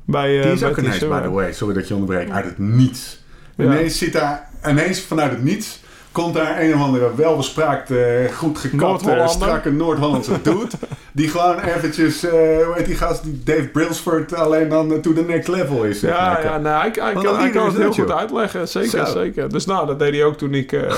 [0.04, 0.28] bij...
[0.42, 3.22] Die is bij ook ineens, by the way, sorry dat je onderbreekt, uit het niets.
[3.56, 3.64] Ja.
[3.64, 5.80] Ineens zit daar, ineens vanuit het niets,
[6.12, 7.98] komt daar een of andere welbespraakt, eh,
[8.36, 9.28] goed gekapte, Noord-Hollander.
[9.28, 10.66] strakke Noord-Hollandse dude.
[11.12, 15.12] die gewoon eventjes, eh hoe heet die gast, die Dave Brailsford alleen dan eh, to
[15.12, 16.00] the next level is.
[16.00, 16.44] zeg Ja, maar.
[16.44, 18.16] ja nee, hij, hij, kan, hij kan het heel goed joh.
[18.18, 18.68] uitleggen.
[18.68, 19.12] Zeker, Zo.
[19.12, 19.48] zeker.
[19.48, 20.92] Dus nou, dat deed hij ook toen ik, eh,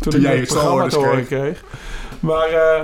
[0.00, 1.62] toen ik jij het programma te horen kreeg.
[2.20, 2.80] Maar eh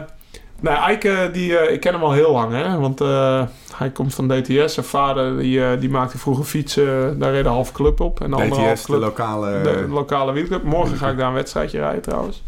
[0.63, 2.79] nou, Eike, die, eh, ik ken hem al heel lang, hè.
[2.79, 3.43] Want eh,
[3.75, 4.75] hij komt van DTS.
[4.75, 7.19] Zijn vader, die, eh, die maakte vroeger fietsen.
[7.19, 8.21] Daar reed een half club op.
[8.21, 9.61] En de andere half DTS, de lokale...
[9.63, 10.63] de lokale wielclub.
[10.63, 12.43] Morgen ga ik daar een wedstrijdje rijden trouwens.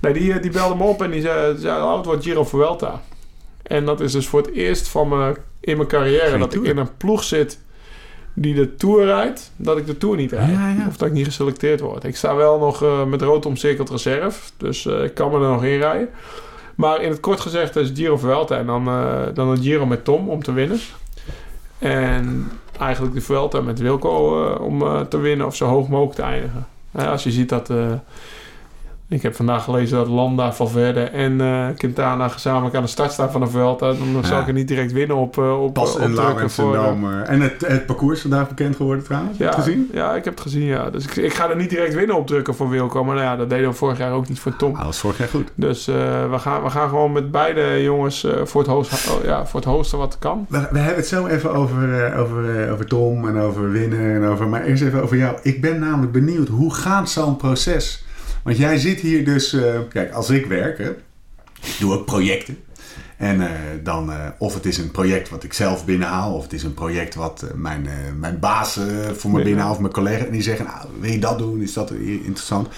[0.00, 3.00] Nee, die, die belde me op en die zei, zei oh, het wordt Giro Vuelta.
[3.62, 6.64] En dat is dus voor het eerst van me, in mijn carrière Geen dat Tour.
[6.64, 7.60] ik in een ploeg zit
[8.34, 10.50] die de Tour rijdt, dat ik de Tour niet rijd.
[10.50, 10.86] Ja, ja.
[10.88, 12.04] Of dat ik niet geselecteerd word.
[12.04, 15.78] Ik sta wel nog met rood omcirkeld reserve, dus ik kan me er nog in
[15.78, 16.08] rijden.
[16.74, 20.04] Maar in het kort gezegd is Giro Vuelta en dan, eh, dan een Giro met
[20.04, 20.78] Tom om te winnen.
[21.78, 26.14] En eigenlijk de Vuelta met Wilco eh, om eh, te winnen of zo hoog mogelijk
[26.14, 26.66] te eindigen.
[26.92, 27.70] Als je ziet dat...
[29.12, 33.30] ik heb vandaag gelezen dat Landa, Valverde en eh, Quintana gezamenlijk aan de start staan
[33.32, 33.86] van de Vuelta.
[33.86, 34.26] Dan Ja.
[34.26, 36.74] zal ik er niet direct winnen op, eh, op, Pas op en voor...
[36.76, 39.38] eh, en het, het parcours is vandaag bekend geworden trouwens.
[39.38, 39.90] Heb je ja, het gezien?
[39.92, 40.90] ja, ik heb het gezien, ja.
[40.90, 43.04] Dus ik, ik ga er niet direct winnen op drukken voor Wilco.
[43.04, 44.70] Maar nou ja, dat deden we vorig jaar ook niet voor Tom.
[44.70, 45.50] Ah, dat was vorig jaar goed.
[45.54, 49.60] Dus we, gaan, we gaan gewoon met beide jongens voor, het hoogst, oh, ja, voor
[49.60, 50.46] het hoogste wat kan.
[50.48, 54.14] We, we hebben het zo even over, over, over Tom en over winnen.
[54.14, 55.36] En over, maar eerst even over jou.
[55.42, 58.04] Ik ben namelijk benieuwd, hoe gaat zo'n proces?
[58.42, 59.52] Want jij zit hier dus...
[59.52, 60.90] eh, kijk, als ik werk, hè,
[61.60, 62.58] ik doe ook projecten.
[63.22, 63.50] En eh,
[63.82, 66.34] dan, eh, of het is een project wat ik zelf binnenhaal...
[66.34, 68.78] of het is een project wat mijn, mijn baas
[69.12, 69.74] voor me binnenhaalt...
[69.74, 70.24] of mijn collega.
[70.24, 71.60] En die zeggen, nou, wil je dat doen?
[71.60, 72.68] Is dat interessant?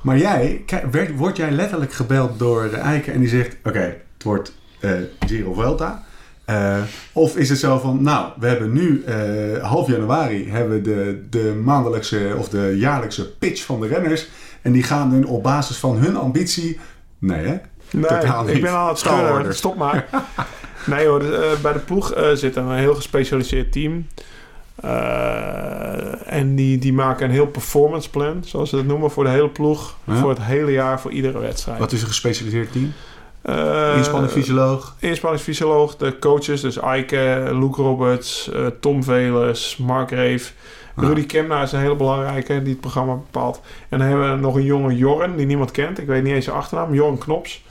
[0.00, 3.12] Maar jij, werd, word jij letterlijk gebeld door eh, Eiken...
[3.12, 4.52] en die zegt, oké, het wordt
[5.26, 6.06] Giro Vuelta...
[7.12, 9.04] Of is het zo van, nou, we hebben nu
[9.62, 14.28] half januari hebben we de, de maandelijkse of de jaarlijkse pitch van de renners.
[14.62, 16.78] En die gaan dan op basis van hun ambitie.
[17.18, 17.56] Nee, hè?
[17.90, 18.54] Nee, Totaal niet.
[18.54, 19.54] ik ben aan het schudden.
[19.54, 20.06] Stop maar.
[20.86, 24.06] nee hoor, dus, eh, bij de ploeg eh, zit een heel gespecialiseerd team.
[24.74, 29.30] Eh, en die, die maken een heel performance plan, zoals ze dat noemen, voor de
[29.30, 29.96] hele ploeg.
[30.04, 30.14] Ja.
[30.14, 31.78] Voor het hele jaar, voor iedere wedstrijd.
[31.78, 32.92] Wat is een gespecialiseerd team?
[33.42, 34.96] Eh, Inspanningsfysioloog.
[34.98, 40.54] inspanningsfysioloog, de coaches, dus Eike, Luke Roberts, Tom Velers, Mark Reef.
[41.00, 43.60] Rudy Kemna is een hele belangrijke die het programma bepaalt.
[43.88, 45.98] En dan hebben we nog een jonge Jorren, die niemand kent.
[45.98, 46.94] Ik weet niet eens zijn achternaam.
[46.94, 47.64] Jorren Knops.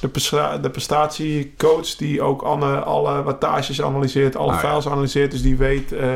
[0.00, 5.30] De, presta- de prestatiecoach die ook alle, alle wattages analyseert, alle Ah, files analyseert.
[5.30, 6.08] Dus die weet eh,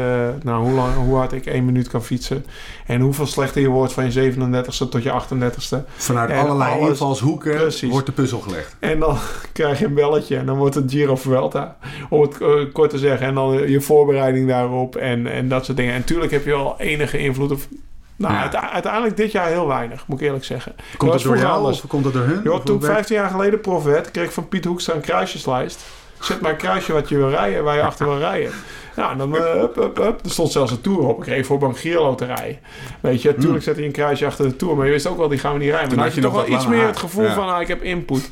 [0.43, 2.45] nou, hoe, lang, hoe hard ik één minuut kan fietsen.
[2.87, 5.77] En hoeveel slechter je wordt van je 37ste tot je 38ste.
[5.97, 7.91] Vanuit En allerlei alles- invalshoeken Precies.
[7.91, 8.77] wordt de puzzel gelegd.
[8.79, 9.17] En dan
[9.53, 11.77] krijg je een belletje en dan wordt het Giro Vuelta.
[12.11, 13.27] Om het eh, kort te zeggen.
[13.27, 15.93] En dan je voorbereiding daarop en, en dat soort dingen.
[15.93, 17.51] En natuurlijk heb je wel enige invloed.
[17.53, 17.69] Of,
[18.19, 18.41] Nou, Ja.
[18.41, 20.75] uite- uiteindelijk dit jaar heel weinig, moet ik eerlijk zeggen.
[20.97, 22.41] Komt het door jou of komt het door hun?
[22.45, 24.95] Joh, toen ik hoe werkt- 15 jaar geleden prof werd, kreeg ik van Piet Hoekstra
[24.95, 25.85] een kruisjeslijst.
[26.21, 28.53] Zet maar een kruisje wat je wil rijden, waar je achter wil rijden.
[28.97, 30.25] Nou, en dan uh, hup, hup, hup.
[30.25, 31.19] Er stond zelfs een tour op.
[31.19, 32.61] Ik reed voor een Gierloterij.
[33.01, 34.77] Weet je, natuurlijk zette je een kruisje achter de tour.
[34.77, 35.87] Maar je wist ook wel, die gaan we niet rijden.
[35.89, 37.35] Maar dan had je toch wel iets meer het gevoel Ja.
[37.35, 38.31] van, ah, ik heb input.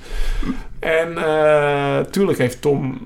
[0.78, 2.98] En eh tuurlijk heeft Tom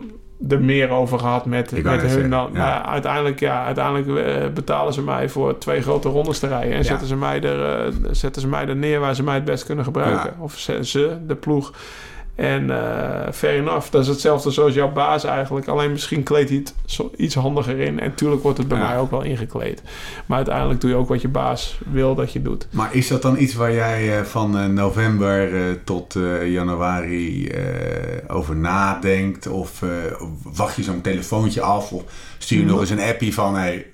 [0.49, 2.51] er meer over gehad met, Ik met hun zeggen, dan.
[2.53, 2.59] ja.
[2.59, 6.73] Maar uiteindelijk, ja, uiteindelijk eh, betalen ze mij voor twee grote rondes te rijden.
[6.73, 9.45] En zetten, ze mij er, eh, zetten ze mij er neer waar ze mij het
[9.45, 10.35] best kunnen gebruiken.
[10.37, 10.43] Ja.
[10.43, 11.73] Of ze, ze, de ploeg.
[12.41, 13.91] En eh fair enough.
[13.91, 15.69] Dat is hetzelfde zoals jouw baas eigenlijk.
[15.69, 16.75] Alleen misschien kleedt hij het
[17.17, 18.01] iets handiger in.
[18.01, 18.89] En tuurlijk wordt het bij Ja.
[18.89, 19.83] mij ook wel ingekleed.
[20.27, 22.67] Maar uiteindelijk doe je ook wat je baas wil dat je doet.
[22.71, 25.49] Maar is dat dan iets waar jij eh, van eh, november
[25.85, 27.53] tot januari
[28.29, 29.47] over nadenkt?
[29.47, 29.83] Of
[30.55, 31.93] wacht je zo'n telefoontje af?
[31.93, 32.03] Of
[32.39, 33.55] stuur je nog eens een appie van...
[33.57, 33.87] Hey,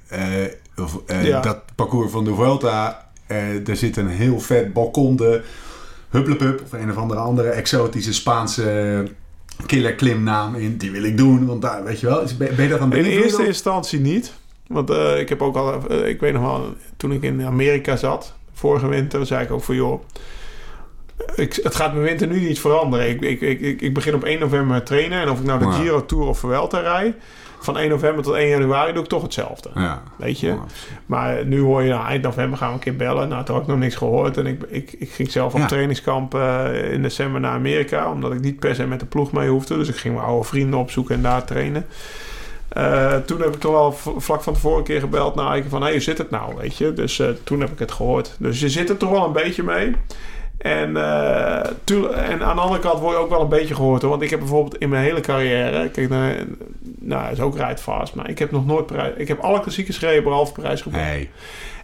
[1.22, 1.40] Ja.
[1.40, 5.42] dat parcours van de Vuelta, eh, er zit een heel vet balkon de
[6.16, 9.04] Hupplepup of een of andere andere exotische Spaanse
[9.66, 10.76] killer klimnaam in.
[10.76, 12.20] Die wil ik doen, want daar, weet je wel.
[12.22, 14.32] is- Ben ben je dat aan het In eerste instantie niet.
[14.66, 17.96] Want eh, ik heb ook al, eh, ik weet nog wel, toen ik in Amerika
[17.96, 20.02] zat, vorige winter, zei ik ook van joh,
[21.34, 23.08] ik, het gaat mijn winter nu niet veranderen.
[23.08, 25.72] Ik, ik, ik, ik, begin op 1 november met trainen en of ik nou de.
[25.72, 27.14] Giro Tour of Vuelta rijd,
[27.66, 29.70] van 1 november tot 1 januari doe ik toch hetzelfde.
[29.74, 30.02] Ja.
[30.16, 30.54] Weet je?
[31.06, 33.28] Maar nu hoor je, nou, eind november gaan we een keer bellen.
[33.28, 34.36] Nou, toen had ik nog niks gehoord.
[34.36, 38.10] En ik, ik, ik ging zelf op trainingskamp eh, in december naar Amerika.
[38.10, 39.76] Omdat ik niet per se met de ploeg mee hoefde.
[39.76, 41.86] Dus ik ging mijn oude vrienden opzoeken en daar trainen.
[42.68, 45.82] Eh, toen heb ik toch wel vlak van tevoren een keer gebeld naar Eiken van...
[45.82, 46.92] Hé, hoe zit het nou, weet je?
[46.92, 48.36] Dus eh, toen heb ik het gehoord.
[48.38, 49.94] Dus je zit er toch wel een beetje mee.
[50.58, 50.96] En,
[51.84, 54.10] tuurlijk- en aan de andere kant word je ook wel een beetje gehoord hoor.
[54.10, 55.88] Want ik heb bijvoorbeeld in mijn hele carrière...
[55.90, 56.32] Kijk, nou,
[57.00, 58.14] nou is ook rijdvast.
[58.14, 58.86] Maar ik heb nog nooit...
[58.86, 61.30] Parijs- Ik heb alle klassiekers gereden behalve Parijs Nee.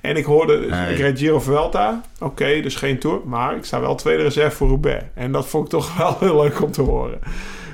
[0.00, 0.92] en ik hoorde, Nee.
[0.94, 2.00] ik reed Giro Vuelta.
[2.20, 3.20] Oké, dus geen Tour.
[3.24, 5.04] Maar ik sta wel tweede reserve voor Roubaix.
[5.14, 7.18] En dat vond ik toch wel heel leuk om te horen.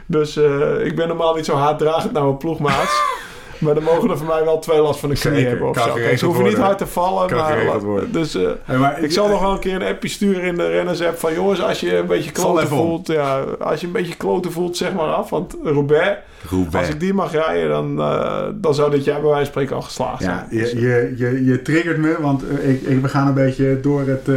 [0.06, 3.00] Dus eh, ik ben normaal niet zo haatdragend naar mijn ploegmaats.
[3.59, 5.68] maar dan mogen er voor mij wel twee last van de knie hebben.
[5.68, 5.88] Of kan zo.
[5.88, 7.37] Kijk, geregeld ze hoeven niet hard te vallen.
[7.37, 8.12] Maar, worden.
[8.12, 10.68] Dus eh, Hey, maar ik zal nog wel een keer een appje sturen in de
[10.68, 11.35] renners-app van...
[11.35, 13.07] jongens, als je een beetje kloten voelt...
[13.07, 15.31] Ja, als je een beetje kloten voelt, zeg maar af.
[15.31, 16.18] Want Roubaix.
[16.73, 17.68] als ik die mag rijden...
[17.68, 20.61] dan, eh, dan zou dit jaar bij wijze van spreken al geslaagd Ja, zijn.
[20.61, 23.81] Dus, je, je, je, je triggert me, want eh, ik, ik, we gaan een beetje
[23.81, 24.35] door het, eh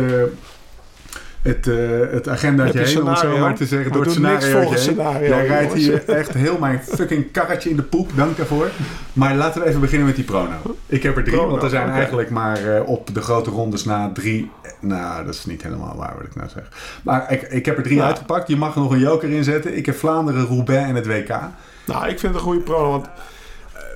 [1.42, 1.76] het, eh
[2.12, 3.40] het agendaatje heen, om het zo scenario.
[3.40, 3.88] maar te zeggen.
[3.88, 4.76] We Door het doen niks scenario.
[4.76, 8.70] scenario, Jij rijdt hier echt heel mijn fucking karretje in de poep, dank daarvoor.
[9.14, 10.56] Maar laten we even beginnen met die prono.
[10.86, 13.84] Ik heb er drie, Prono, want er zijn eigenlijk maar eh, op de grote rondes
[13.86, 14.52] na drie...
[14.80, 16.64] Nou, dat is niet helemaal waar wat ik nou zeg.
[17.04, 18.06] Maar ik, ik heb er drie Ja.
[18.06, 18.48] uitgepakt.
[18.48, 19.78] Je mag er nog een joker inzetten.
[19.78, 21.30] Ik heb Vlaanderen, Roubaix en het WK.
[21.86, 22.90] Nou, ik vind het een goede prono.
[22.92, 23.06] Want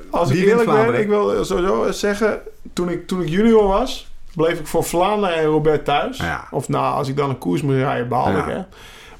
[0.09, 2.39] als ik eerlijk ben, ik wil sowieso zeggen...
[2.73, 6.17] Toen ik, toen ik junior was, bleef ik voor Vlaanderen en Roubaix thuis.
[6.17, 6.47] Ja.
[6.51, 8.37] Of nou, als ik dan een koers moet rijden, behaal Ja.
[8.45, 8.61] ik hè.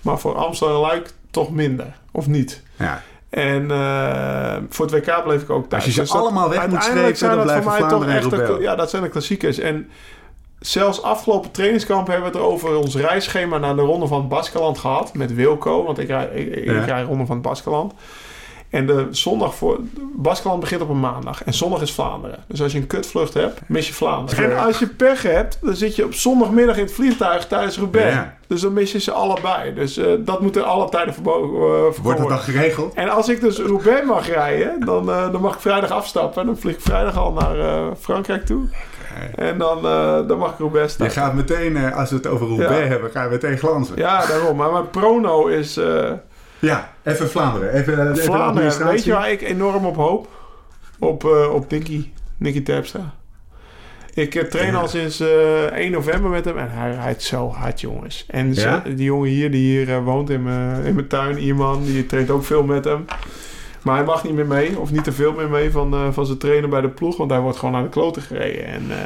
[0.01, 1.85] Maar voor Amsterdam Luik toch minder.
[2.11, 2.63] Of niet.
[2.75, 3.01] Ja.
[3.29, 5.83] En eh, voor het WK bleef ik ook thuis.
[5.83, 8.15] Als je ze Dus dat- allemaal weg moet strepen, dan blijven voor mij toch Vlaanderen
[8.23, 8.63] en Roubaix.
[8.63, 9.57] ja, dat zijn de klassiekers.
[9.59, 9.89] En
[10.59, 14.77] zelfs afgelopen trainingskamp hebben we het over ons reisschema naar de Ronde van het Baskeland
[14.77, 15.13] gehad.
[15.13, 16.83] Met Wilco, want ik rij, ik, ik Ja.
[16.85, 17.93] rij Ronde van het Baskeland.
[18.75, 19.79] En de zondag voor...
[20.15, 21.43] Baskeland begint op een maandag.
[21.43, 22.43] En zondag is Vlaanderen.
[22.47, 24.51] Dus als je een kutvlucht hebt, mis je Vlaanderen.
[24.51, 28.13] En als je pech hebt, dan zit je op zondagmiddag in het vliegtuig tijdens Roubaix.
[28.13, 28.33] Ja.
[28.47, 29.73] Dus dan mis je ze allebei.
[29.73, 32.93] Dus eh, dat moet er alle tijden verboden uh, Wordt het dan geregeld?
[32.93, 36.41] en als ik dus Roubaix mag rijden, dan, eh, dan mag ik vrijdag afstappen.
[36.41, 38.67] En dan vlieg ik vrijdag al naar eh, Frankrijk toe.
[39.35, 41.21] En dan, eh, dan mag ik Roubaix Je starten.
[41.21, 42.87] gaat meteen, eh, als we het over Roubaix Ja.
[42.87, 43.95] hebben, ga je meteen glanzen.
[43.97, 44.57] Ja, Ja, daarom.
[44.57, 45.79] Maar mijn prono is
[46.59, 47.73] eh, even Vlaanderen.
[47.73, 48.87] Even, even de Vlaanderen.
[48.87, 50.27] Weet je waar ik enorm op hoop?
[50.99, 52.09] Op, eh, op Nicky.
[52.37, 53.13] Nicky Terpstra.
[54.13, 54.79] Ik eh, train Ja.
[54.79, 56.57] al sinds eh 1 november met hem.
[56.57, 58.25] En hij rijdt zo hard, jongens.
[58.27, 58.83] En zo- Ja?
[58.95, 62.29] die jongen hier, die hier eh, woont in mijn, in mijn tuin, Iman, die traint
[62.29, 63.05] ook veel met hem.
[63.81, 66.25] Maar hij mag niet meer mee, of niet te veel meer mee van, eh, van
[66.25, 67.17] zijn trainer bij de ploeg.
[67.17, 68.65] Want hij wordt gewoon naar de kloten gereden.
[68.65, 68.97] En, eh,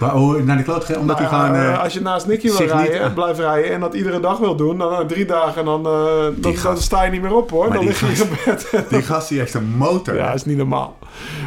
[0.00, 2.56] Maar hoe, naar de kloot gaan, omdat nou eh, eh, als je naast Nicky wil
[2.56, 5.64] zich niet- rijden, blijft rijden en dat iedere dag wil doen, dan na drie dagen
[5.64, 6.26] dan, eh,
[6.62, 7.68] dan sta je niet meer op hoor.
[7.68, 8.84] Maar Dan die lig je in gast- bed.
[8.90, 10.14] die gast die heeft een motor.
[10.14, 10.98] Ja, dat is niet normaal.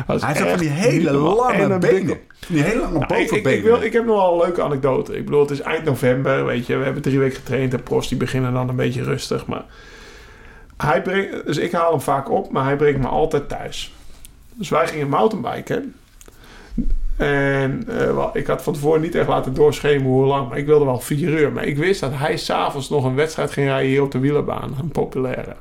[0.08, 1.10] Is hij heeft van die hele.
[1.10, 2.18] En lange benen.
[2.48, 3.58] die hele lange Nou, ik, ik, bovenbenen.
[3.58, 5.18] ik, wil, ik heb nog wel een leuke anekdote.
[5.18, 6.78] Ik bedoel, het is eind november, weet je.
[6.78, 9.46] We hebben drie weken getraind en pros die beginnen dan een beetje rustig.
[9.46, 9.64] Maar
[10.78, 13.94] hij brengt, dus ik haal hem vaak op, maar hij brengt me altijd thuis.
[14.54, 15.94] Dus wij gingen mountainbiken.
[17.18, 20.50] En eh, ik had van tevoren niet echt laten doorschemen hoe lang.
[20.50, 21.52] Maar ik wilde wel vier uur.
[21.52, 24.76] Maar ik wist dat hij s'avonds nog een wedstrijd ging rijden hier op de wielerbaan.
[24.80, 25.56] Een populaire.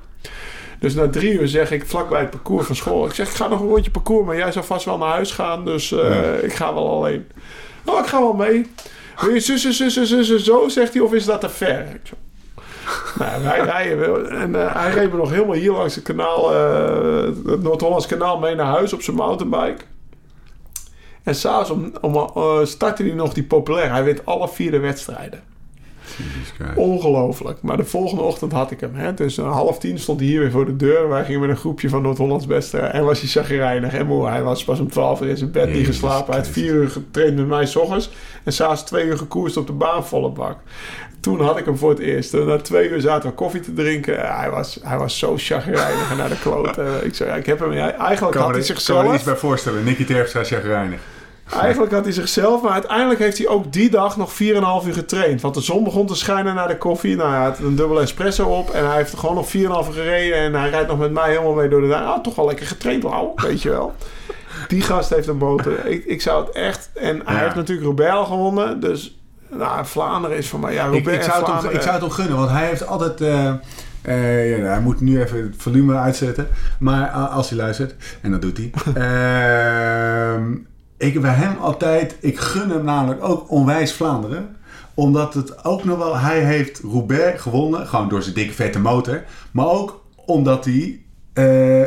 [0.80, 3.06] Dus na drie uur zeg ik vlakbij het parcours van school.
[3.06, 4.26] Ik zeg, ik ga nog een rondje parcours.
[4.26, 5.64] Maar jij zou vast wel naar huis gaan.
[5.64, 6.32] Dus eh, Ja.
[6.32, 7.26] ik ga wel alleen.
[7.84, 8.66] Oh, ik ga wel mee.
[9.20, 11.86] Wil je zus, zus, zus, zus, zo, zegt hij, of is dat te ver?
[13.18, 14.26] Nou, wij rijden wel.
[14.28, 16.50] En eh, hij reed me nog helemaal hier langs het kanaal,
[17.46, 19.84] het Noord-Hollands kanaal mee naar huis op zijn mountainbike.
[21.22, 23.90] En s'avonds om, om, eh, startte hij nog die populair.
[23.90, 25.42] Hij wint alle vier de wedstrijden.
[26.76, 27.62] Ongelooflijk.
[27.62, 28.94] Maar de volgende ochtend had ik hem.
[28.94, 29.14] Hè?
[29.14, 31.08] Dus een half tien stond hij hier weer voor de deur.
[31.08, 32.78] Wij gingen met een groepje van Noord-Hollands Beste.
[32.78, 34.28] En was hij chagrijnig en moe.
[34.28, 36.32] Hij was pas om twaalf uur in zijn bed niet Jezus geslapen.
[36.32, 38.10] Hij had vier uur getraind met mij s ochtends.
[38.44, 40.56] En s'avonds twee uur gekoerst op de baan volle bak.
[41.22, 42.34] Toen had ik hem voor het eerst.
[42.34, 44.36] En na twee uur zaten we koffie te drinken.
[44.36, 46.78] Hij was, hij was zo chagrijnig en naar de kloot.
[46.78, 47.72] Eh, Ik zei, ja, ik heb hem...
[47.72, 49.14] Eigenlijk Kan had hij er, kan me er zichzelf...
[49.14, 49.84] iets bij voorstellen.
[49.84, 51.00] Nicky Terpstra chagrijnig.
[51.60, 54.38] Eigenlijk had hij zichzelf, maar uiteindelijk heeft hij ook die dag nog 4,5
[54.86, 55.40] uur getraind.
[55.40, 57.16] Want de zon begon te schijnen naar de koffie.
[57.16, 60.38] Nou, hij had een dubbele espresso op en hij heeft gewoon nog 4,5 uur gereden.
[60.38, 62.04] En hij rijdt nog met mij helemaal mee door de duin.
[62.04, 63.92] Ah, toch wel lekker getraind, wauw, weet je wel.
[64.68, 65.86] Die gast heeft een motor.
[65.86, 66.90] Ik, ik zou het echt...
[66.94, 67.40] En hij Ja.
[67.40, 69.16] heeft natuurlijk al gewonnen, dus...
[69.56, 70.72] Nou, Vlaanderen is voor mij...
[70.72, 73.20] Ja, Ik, zou hem, ik zou het hem gunnen, want hij heeft altijd...
[73.20, 73.48] eh,
[74.02, 76.48] eh, ja, hij moet nu even het volume uitzetten.
[76.78, 78.70] Maar eh, als hij luistert, en dat doet hij.
[80.34, 80.54] ehm,
[80.96, 82.16] ik bij hem altijd...
[82.20, 84.56] Ik gun hem namelijk ook onwijs Vlaanderen.
[84.94, 86.18] Omdat het ook nog wel...
[86.18, 87.86] Hij heeft Roubaix gewonnen.
[87.86, 89.22] Gewoon door zijn dikke vette motor.
[89.50, 91.00] Maar ook omdat hij...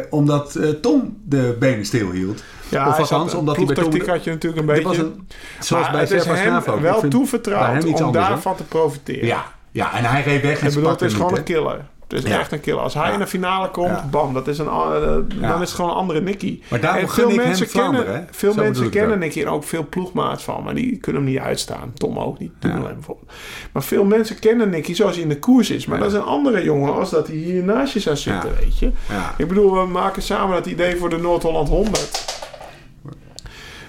[0.10, 2.44] omdat Tom de benen stil hield.
[2.76, 3.84] Ja, of zat- omdat hij bij Tom...
[3.84, 5.04] ploegtactiek had je natuurlijk een beetje...
[5.04, 5.28] een,
[5.60, 6.80] zoals bij het is Serpa ook.
[6.80, 9.26] Wel toevertrouwd om anders, daarvan te profiteren.
[9.26, 11.86] Ja, ja, en hij reed weg en bedoel, het is gewoon een killer.
[12.08, 12.40] Het is Ja.
[12.40, 12.82] echt een killer.
[12.82, 13.14] Als hij Ja.
[13.14, 14.06] in de finale komt, Ja.
[14.12, 16.60] bam, dat is een, eh, dan is het gewoon een andere Nicky.
[16.70, 18.22] Maar daarom veel ik mensen kennen, hè?
[18.32, 19.20] veel Zo mensen kennen.
[19.20, 21.92] Nicky en ook veel ploegmaats van, maar die kunnen hem niet uitstaan.
[21.94, 22.60] Tom ook niet.
[22.60, 23.32] Bijvoorbeeld.
[23.72, 25.86] Maar veel mensen kennen Nicky zoals hij in de koers is.
[25.86, 28.80] Maar dat is een andere jongen als dat hij hier naast je zou zitten, weet
[28.80, 28.92] je.
[29.38, 32.35] Ik bedoel, we maken samen het idee voor de Noord-Holland 100.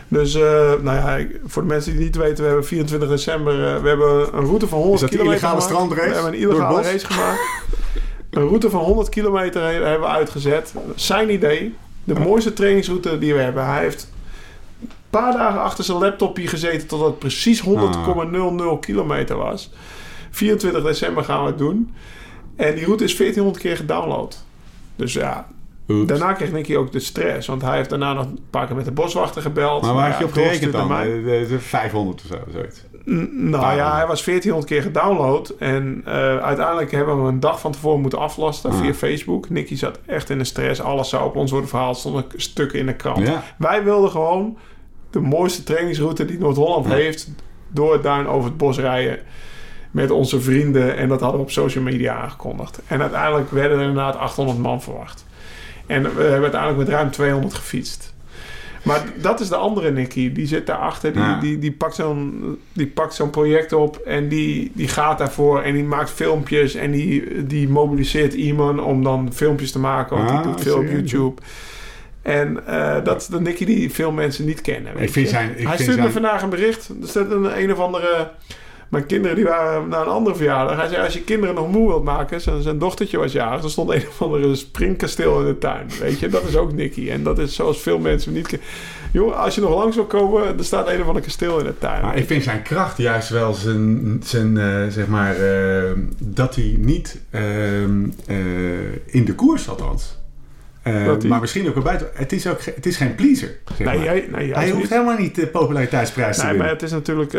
[0.08, 0.40] Dus, eh,
[0.82, 3.88] nou ja, voor de mensen die het niet weten, we hebben 24 december, eh, we
[3.88, 5.74] hebben een route van 100 Is dat die kilometer illegale gemaakt.
[5.74, 7.40] strandrace We hebben een illegale race gemaakt.
[8.30, 10.74] Een route van 100 kilometer he- hebben we uitgezet.
[10.94, 11.74] Zijn idee.
[12.04, 13.66] De mooiste trainingsroute die we hebben.
[13.66, 14.12] Hij heeft
[14.82, 19.72] een paar dagen achter zijn laptop hier gezeten totdat het precies 100,00 kilometer was.
[20.30, 21.94] 24 december gaan we het doen.
[22.56, 24.44] En die route is 1400 keer gedownload.
[24.96, 25.46] Dus ja,
[26.06, 27.46] Daarna kreeg Nicky ook de stress.
[27.48, 29.82] Want hij heeft daarna nog een paar keer met de boswachter gebeld.
[29.82, 30.88] Maar waar had je op gerekend dan?
[30.88, 31.16] mij.
[31.18, 32.84] Eh, de- de 500 of zo, zoiets.
[33.10, 35.54] N- Nou Paar ja, hij was 1400 keer gedownload.
[35.58, 38.78] En eh, uiteindelijk hebben we hem een dag van tevoren moeten aflasten Ah.
[38.80, 39.50] via Facebook.
[39.50, 40.80] Nicky zat echt in de stress.
[40.80, 41.96] Alles zou op ons worden verhaald.
[41.96, 43.26] Stonden stukken in de krant.
[43.26, 43.42] Ja.
[43.58, 44.58] Wij wilden gewoon
[45.10, 46.92] de mooiste trainingsroute die Noord-Holland Ja.
[46.92, 47.30] heeft...
[47.68, 49.18] door het duin over het bos rijden
[49.90, 50.96] met onze vrienden.
[50.96, 52.80] En dat hadden we op social media aangekondigd.
[52.86, 55.25] En uiteindelijk werden er inderdaad 800 man verwacht.
[55.86, 58.14] En we hebben uiteindelijk met ruim 200 gefietst.
[58.82, 60.32] Maar dat is de andere Nicky.
[60.32, 61.12] Die zit daarachter.
[61.12, 61.40] Die, Ja.
[61.40, 63.96] die, die pakt zo'n die pakt zo'n project op.
[63.96, 65.60] En die, die gaat daarvoor.
[65.62, 66.74] En die maakt filmpjes.
[66.74, 70.16] En die, die mobiliseert iemand om dan filmpjes te maken.
[70.16, 70.86] Want Ah, die doet veel op?
[70.88, 71.40] YouTube.
[72.22, 74.94] En eh, dat is de Nicky die veel mensen niet kennen.
[74.94, 75.32] weet Ik vind je.
[75.34, 75.50] zijn...
[75.50, 76.88] Ik Hij vind stuurde me zijn vandaag een bericht.
[77.02, 78.30] Er staat een, een of andere...
[78.88, 80.76] Mijn kinderen die waren naar een andere verjaardag.
[80.76, 82.40] Hij zei, als je kinderen nog moe wilt maken...
[82.40, 83.62] Zijn, zijn dochtertje was jarig.
[83.64, 85.86] Er stond een of andere springkasteel in de tuin.
[86.00, 87.10] Weet je, dat is ook Nicky.
[87.10, 88.68] En dat is zoals veel mensen niet kennen.
[89.12, 90.58] Jongen, als je nog langs wil komen...
[90.58, 92.02] Er staat een of ander kasteel in de tuin.
[92.02, 96.76] maar ik vind zijn kracht juist wel zijn, zijn eh, zeg maar, eh, dat hij
[96.78, 98.36] niet ehm, eh,
[99.06, 100.18] in de koers althans.
[100.82, 102.08] Hij- Maar misschien ook wel buiten.
[102.12, 103.56] Het is, ook, het is geen pleaser.
[103.76, 104.04] Zeg nee, maar.
[104.04, 104.90] jij, nee, hij hoeft niet.
[104.90, 106.74] helemaal niet de populariteitsprijs te Nee, maar winnen.
[106.74, 107.32] het is natuurlijk...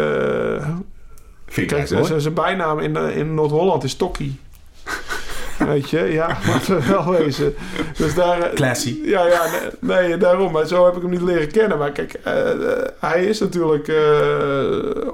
[1.48, 4.40] Vind ik Kijk, zijn bijnaam in, eh, in Noord-Holland is Tokkie.
[5.68, 7.56] Weet je, ja, laten we wel wezen.
[7.98, 9.00] Dus daar, eh, Classy.
[9.04, 9.42] Ja, ja,
[9.80, 10.52] nee, nee, daarom.
[10.52, 11.78] Maar zo heb ik hem niet leren kennen.
[11.78, 12.34] Maar kijk, eh,
[13.00, 13.92] hij is natuurlijk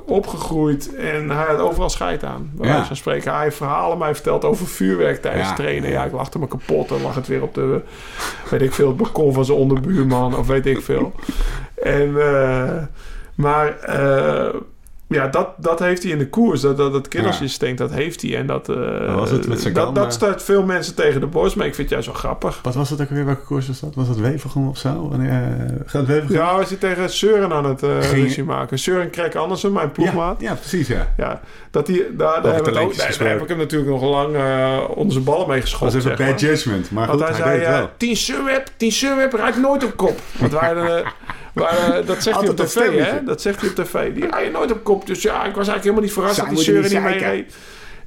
[0.05, 2.51] opgegroeid en hij had overal scheid aan.
[2.53, 2.85] Bij Ja.
[2.85, 3.33] van spreken.
[3.33, 5.55] Hij heeft verhalen mij verteld over vuurwerk tijdens Ja.
[5.55, 5.89] trainen.
[5.89, 6.89] Ja, ik lachte me kapot.
[6.89, 7.81] Dan lag het weer op de,
[8.49, 11.11] weet ik veel, het balkon van zijn onderbuurman of weet ik veel.
[11.75, 12.83] En, eh,
[13.35, 13.67] maar...
[15.13, 16.61] ja, dat, dat heeft hij in de koers.
[16.61, 18.37] Dat, dat, dat killersinstinct, dat heeft hij.
[18.37, 18.77] En dat, Wat
[19.15, 21.55] was het met zijn dat, dat start veel mensen tegen de borst.
[21.55, 22.59] Maar ik vind het juist wel grappig.
[22.63, 23.25] Wat was het ook weer?
[23.25, 23.95] Welke koers was dat?
[23.95, 25.07] Was dat Wevergem of zo?
[25.09, 26.07] Wanneer, eh, gaat?
[26.29, 28.77] Ja, we zitten tegen Søren aan het Ging- ruzie maken.
[28.79, 30.41] Søren Krek Andersen, mijn ploegmaat.
[30.41, 31.13] ja, ja, precies ja.
[31.17, 34.35] Ja, dat die, daar, daar, heb ik, ook, daar, heb ik hem natuurlijk nog lang
[34.87, 35.85] onder zijn ballen mee Dat geschoten.
[35.95, 36.91] was even zeg bad judgment.
[36.91, 37.89] Maar Want goed, hij hij, zei, deed het wel.
[37.97, 40.19] 10 Sunweb, 10 Sunweb rijdt nooit op kop.
[40.39, 40.73] Want wij,
[41.53, 43.23] wij, eh, dat zegt hij op tv, hè?
[43.23, 44.13] Dat zegt hij op tv.
[44.13, 45.07] Die rijdt nooit op kop.
[45.07, 47.55] Dus ja, ik was eigenlijk helemaal niet verrast dat die Søren niet mee reed.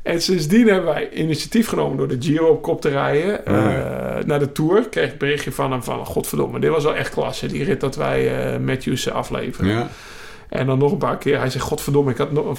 [0.02, 3.46] En sindsdien hebben wij initiatief genomen door de Giro op kop te rijden.
[3.46, 4.88] eh, naar de Tour.
[4.88, 6.06] Kreeg ik berichtje van hem van...
[6.06, 7.46] Godverdomme, dit was wel echt klasse.
[7.46, 9.70] Die rit dat wij eh Matthews afleveren.
[9.70, 9.88] Ja.
[10.48, 11.38] En dan nog een paar keer.
[11.38, 12.58] Hij zegt, godverdomme, ik had, nog,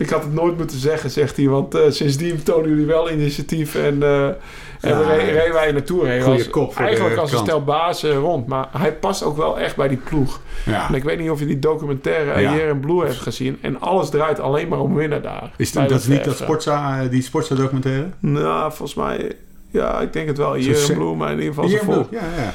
[0.00, 1.48] ik had het nooit moeten zeggen, zegt hij.
[1.48, 3.74] Want eh, sindsdien tonen jullie wel initiatief.
[3.74, 4.36] En, eh, en
[4.80, 4.98] Ja.
[4.98, 6.06] we re- reden wij naartoe.
[6.06, 8.46] Hij Goeie kop eigenlijk als een stel bazen rond.
[8.46, 10.40] Maar hij past ook wel echt bij die ploeg.
[10.66, 10.88] Ja.
[10.88, 12.52] En ik weet niet of je die documentaire Ja.
[12.52, 13.58] hier in Blue hebt gezien.
[13.60, 15.50] En alles draait alleen maar om winnen daar.
[15.56, 16.36] Is dat is niet dat.
[16.36, 18.06] Sportza, die Sportza documentaire?
[18.18, 19.32] Nou, volgens mij...
[19.72, 20.54] Ja, ik denk het wel.
[20.54, 22.04] Hier in Blue, maar in ieder geval Hier ze in vol.
[22.04, 22.52] Blue, Ja, ja.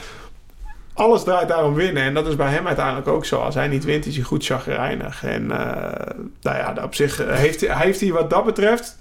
[0.97, 2.03] Alles draait daarom winnen.
[2.03, 3.39] En dat is bij hem uiteindelijk ook zo.
[3.39, 5.23] Als hij niet wint, is hij goed chagrijnig.
[5.23, 8.97] En eh, nou ja, op zich eh, heeft, hij- heeft hij wat dat betreft...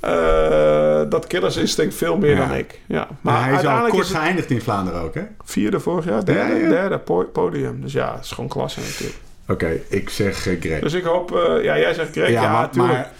[0.00, 2.46] eh, dat killers instinct veel meer Ja.
[2.46, 2.80] dan ik.
[2.86, 3.06] Ja.
[3.20, 5.22] Maar hij is al uiteindelijk kort is het geëindigd in Vlaanderen ook, hè?
[5.44, 6.24] vierde vorig jaar.
[6.24, 6.68] Derde, Ja, ja.
[6.68, 7.80] derde po- podium.
[7.80, 9.18] Dus ja, het is gewoon klasse natuurlijk.
[9.48, 10.80] Oké, ik zeg uh, Greg.
[10.80, 11.30] Dus ik hoop...
[11.62, 12.28] ja, jij zegt Greg.
[12.30, 13.10] Ja, maar, maar,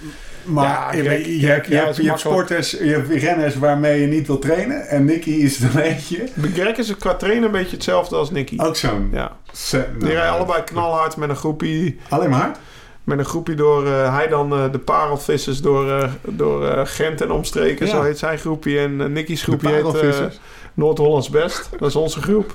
[0.46, 2.48] maar Ja, je, Greg, je, je hebt, je, ja, hebt, is je hebt makkelijk.
[2.48, 4.88] sporters, je hebt renners waarmee je niet wil trainen.
[4.88, 6.28] En Nicky is er eentje.
[6.54, 8.56] Greg is qua trainen een beetje hetzelfde als Nicky.
[8.58, 9.08] Ook zo'n...
[9.12, 9.36] Ja.
[9.70, 11.98] Die nou, rijden allebei knalhard met een groepie...
[12.08, 12.56] Alleen maar?
[13.04, 17.30] Met een groepje door, eh, hij dan eh, de parelvissers door, eh, door Gent en
[17.30, 17.92] omstreken, Ja.
[17.92, 18.78] zo heet zijn groepje.
[18.78, 20.40] En Nicky's groepje heet.
[20.74, 22.54] Noord-Hollands Best, dat is onze groep.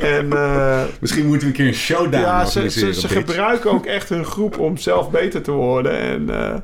[0.00, 2.94] En eh, Misschien moeten we een keer een showdown ja, ze, organiseren.
[2.94, 5.98] ze, gebruiken ook echt hun groep om zelf beter te worden.
[5.98, 6.54] En eh,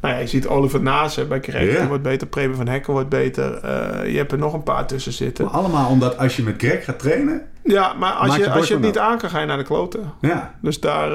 [0.00, 2.26] nou ja, je ziet Oliver Nase bij die wordt beter.
[2.26, 3.54] Preben van Hekken wordt beter.
[3.54, 5.44] Eh, je hebt er nog een paar tussen zitten.
[5.44, 7.42] Maar allemaal omdat als je met Greg gaat trainen...
[7.62, 9.64] Ja, maar als je, je als je het niet aan kan, ga je naar de
[9.64, 10.12] kloten.
[10.20, 11.10] Ja, Dus daar,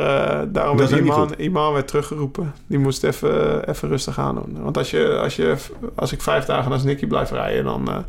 [0.52, 1.36] daarom Dat werd goed.
[1.38, 2.54] Iman werd teruggeroepen.
[2.68, 4.64] Die moest even, even rustig aan doen.
[4.64, 5.56] Want als, je, als, je,
[5.96, 8.06] als ik vijf dagen als Nicky blijf rijden, dan,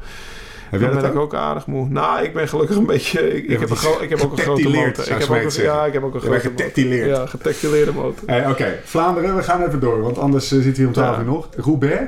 [0.70, 1.34] heb jij ben dat ik ook?
[1.34, 1.88] aardig moe.
[1.88, 3.36] Nou, ik ben gelukkig een beetje...
[3.36, 5.04] Ik, ik, heb, een ik heb ook een grote motor.
[5.10, 7.06] Ik heb ook ja, ik heb ook een grote motor.
[7.06, 8.22] Ja, getactileerde motor.
[8.28, 11.20] Hey, Oké, Vlaanderen, we gaan even door, want anders eh, zit hij om 12 Ja.
[11.20, 11.48] uur nog.
[11.56, 12.02] Roubaix.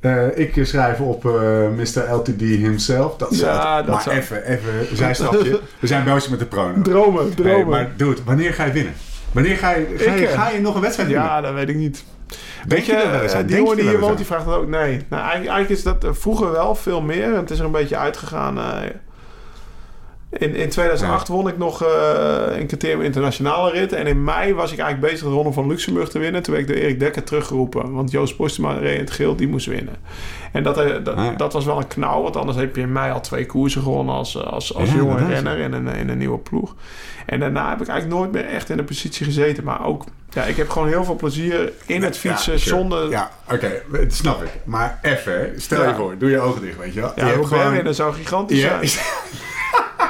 [0.00, 1.32] Eh, ik schrijf op eh,
[1.76, 2.12] Mr.
[2.14, 3.16] LTD himself.
[3.16, 5.60] Dat Ja, dat maar zou- even, even zijstapje.
[5.80, 6.82] We zijn bezig met de prono.
[6.82, 7.68] Dromen, Hey, dromen.
[7.68, 8.92] maar dude, wanneer ga je winnen?
[9.32, 11.26] Wanneer ga je, ga je, Ik, eh, ga je nog een wedstrijd winnen?
[11.26, 12.04] ja, dat weet ik niet.
[12.62, 13.46] Je Weet eens eh, aan?
[13.46, 14.68] die jongen je die er hier woont, die vraagt dat ook.
[14.68, 15.02] Nee.
[15.08, 17.24] Nou, eigenlijk, eigenlijk is dat eh, vroeger wel veel meer.
[17.24, 18.58] En het is er een beetje uitgegaan.
[20.38, 23.92] In, in 2008 won ik nog eh een criterium internationale rit.
[23.92, 26.42] En in mei was ik eigenlijk bezig de Ronde van Luxemburg te winnen.
[26.42, 27.92] Toen werd ik door Erik Dekker teruggeroepen.
[27.92, 29.96] Want Joost Postema reed in het geel, die moest winnen.
[30.52, 31.30] En dat, eh, dat, ja.
[31.30, 32.22] dat was wel een knauw.
[32.22, 35.26] Want anders heb je in mei al twee koersen gewonnen als, als, als Ja, jonge
[35.26, 36.74] renner in een, in een nieuwe ploeg.
[37.26, 39.64] En daarna heb ik eigenlijk nooit meer echt in de positie gezeten.
[39.64, 42.76] Maar ook, ja, ik heb gewoon heel veel plezier in het fietsen sure.
[42.76, 43.10] zonder...
[43.10, 44.50] Ja, oké, dat snap ik.
[44.64, 45.60] Maar even, hè.
[45.60, 47.12] stel je voor, doe je ogen dicht, weet je wel.
[47.16, 49.04] Ja, je hebt Robert winnen zou gigantisch Ja, zijn.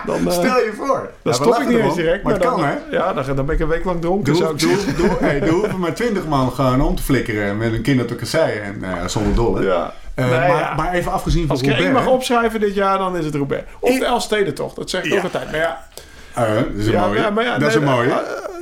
[0.07, 0.87] Dan, eh, stel je voor.
[0.97, 2.23] dan Ja, stop ik niet eens direct.
[2.25, 2.75] Maar dan, kan, hè.
[2.91, 4.33] Ja, dan, dan ben ik een week lang dronken.
[4.33, 4.97] Doe, zou ik doe, zeggen.
[4.97, 8.09] doe, hey, doe hoeven maar twintig man gewoon om te flikkeren met een kind op
[8.09, 8.63] de kasseien.
[8.63, 9.65] En ja, zonder dolle.
[9.65, 9.93] Ja.
[10.15, 10.75] Eh, Nee, maar, ja.
[10.77, 13.65] maar even afgezien van Als ik één mag opschrijven dit jaar, dan is het Roubaix.
[13.81, 15.17] Of Ik- de Elfstedentocht, dat zeg ik Ja.
[15.17, 15.51] ook altijd.
[15.51, 15.87] Maar ja,
[16.35, 17.21] Eh, dat is een Ja, mooie.
[17.21, 18.09] ja, maar ja, dat is een mooie.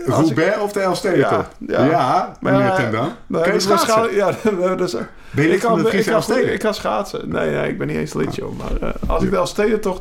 [0.06, 1.48] ik- of de Elfstedentocht?
[1.66, 2.36] Ja, ja.
[2.40, 3.12] Maar meneer ja, Ten Dam.
[3.26, 3.88] nee, Kan je schaatsen?
[3.94, 6.58] waarschijnlijk- Ja, dat is, Ben je lid ik, van kan, de ik, Friese kan, ik
[6.58, 7.28] kan schaatsen.
[7.28, 8.58] Nee, nee, ik ben niet eens lid, joh.
[8.58, 10.00] Maar eh, als ik de Elfstedentocht...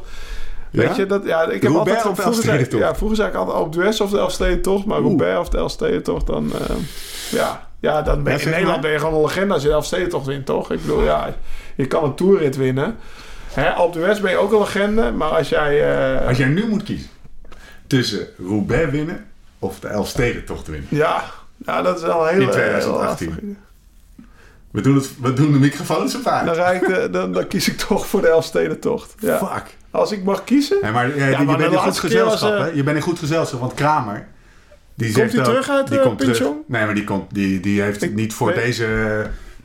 [0.71, 2.05] Weet je, dat, ja, ik heb altijd...
[2.05, 4.85] of vroeger zei, ja, vroeger zei ik altijd Alpe d'Huez of de Elfstedentocht.
[4.85, 5.07] Maar Oeh.
[5.07, 6.51] Roubaix of de Elfstedentocht, dan...
[6.53, 6.75] eh,
[7.31, 9.73] ja, ja, dan ben je, in Nederland ben je gewoon een legende als je de
[9.73, 10.71] Elfstedentocht wint, toch?
[10.71, 11.33] Ik bedoel, ja,
[11.75, 12.97] je kan een toerrit winnen.
[13.53, 15.11] Hè, Alpe d'Huez ben je ook een legende.
[15.11, 15.91] Maar als jij...
[16.21, 17.09] eh, Als jij nu moet kiezen
[17.87, 19.25] tussen Roubaix winnen
[19.59, 20.87] of de Elfstedentocht winnen.
[20.91, 21.23] ja,
[21.65, 22.43] ja, dat is wel hele...
[22.43, 23.27] In 2018.
[23.27, 23.67] hele lastige.
[24.71, 27.77] We doen, het, we doen de microfoons op Dan, ik de- dan, dan kies ik
[27.77, 29.15] toch voor de Elfstedentocht.
[29.19, 29.37] Ja.
[29.37, 29.77] Fuck.
[29.91, 30.77] Als ik mag kiezen...
[30.81, 32.65] Nee, maar, ja, Ja, je maar bent de in goed laatste keer was, gezelschap, eh,
[32.65, 32.77] hè?
[32.77, 34.27] Je bent in goed gezelschap, want Kramer...
[34.95, 36.39] Die Komt hij terug uit, die eh, komt terug.
[36.67, 38.87] Nee, maar die, komt, die, die heeft Ik niet voor deze...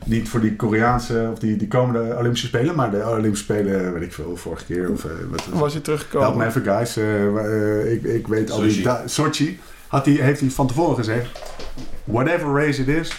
[0.05, 4.01] Niet voor die Koreaanse of die, die komende Olympische Spelen, maar de Olympische Spelen, weet
[4.01, 4.91] ik veel, vorige keer.
[4.91, 6.37] Of, eh, wat, was hij Help teruggekomen.
[6.37, 6.97] me even, guys.
[6.97, 8.69] Eh, eh, ik, ik weet al die...
[8.71, 8.83] Sochi.
[8.83, 11.27] da- Sochi had hij, heeft hij van tevoren gezegd...
[12.03, 13.11] Whatever race it is...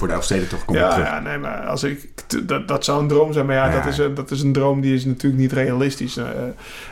[0.00, 1.06] Voor de Elfstedentocht komt Ja, terug.
[1.06, 2.08] ja, nee, maar als ik,
[2.48, 3.46] dat, dat zou een droom zijn.
[3.46, 3.74] Maar ja, Ja.
[3.76, 6.16] Dat, is, een- dat is een droom die is natuurlijk niet realistisch.
[6.16, 6.24] eh.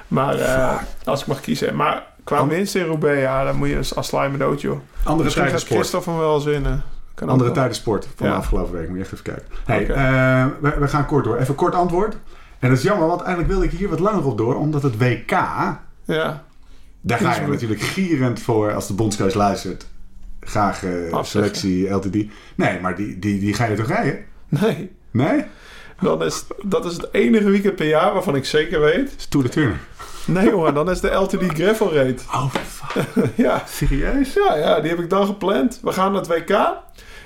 [0.09, 1.76] maar eh, als ik mag kiezen.
[1.76, 4.78] Maar qua winst in Roubaix, ja, dan moet je als slijmen dood, joh.
[5.04, 5.78] Andere tijden gaat sport.
[5.78, 6.82] Christophe hem wel eens winnen.
[7.14, 8.32] Kan Andere tijden sport van Ja.
[8.32, 8.88] de afgelopen week.
[8.88, 9.44] Moet je echt even kijken.
[9.64, 11.36] Hey, eh, we, we gaan kort door.
[11.36, 12.16] Even kort antwoord.
[12.59, 14.54] En dat is jammer, want eigenlijk wilde ik hier wat langer op door.
[14.54, 15.30] Omdat het WK...
[16.04, 16.42] Ja,
[17.00, 19.86] Daar ga je natuurlijk gierend voor als de bondscoach luistert.
[20.49, 22.14] Graag eh, selectie LTD.
[22.55, 24.24] Nee, maar die, die, die ga je toch rijden?
[24.49, 24.96] nee.
[25.11, 25.44] Nee?
[26.01, 29.14] Dan is, dat is het enige weekend per jaar waarvan ik zeker weet.
[29.18, 29.78] Is Tour de Turner.
[30.26, 32.24] Nee, jongen, dan is de LTD Gravel Raid.
[32.32, 33.05] Oh, fuck.
[33.46, 33.62] ja.
[33.68, 34.34] Serieus?
[34.34, 35.80] Ja, ja, die heb ik dan gepland.
[35.82, 36.76] We gaan naar het WK.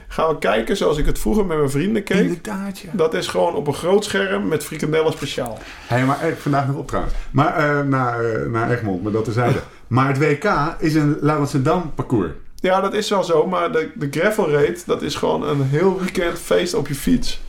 [0.09, 2.17] Gaan we kijken zoals ik het vroeger met mijn vrienden keek.
[2.17, 2.91] Inderdaad, ja.
[2.93, 5.59] Dat is gewoon op een groot scherm met frikandellen speciaal.
[5.87, 7.15] Hé, maar eh, vandaag nog op trouwens.
[7.31, 9.59] Maar eh, naar, naar Egmond, maar dat terzijde.
[9.87, 11.57] Maar het WK is een Laurens
[11.95, 12.31] parcours.
[12.63, 13.47] Ja, dat is wel zo.
[13.47, 17.41] Maar de, de gravel raid, dat is gewoon een heel weekend feest op je fiets.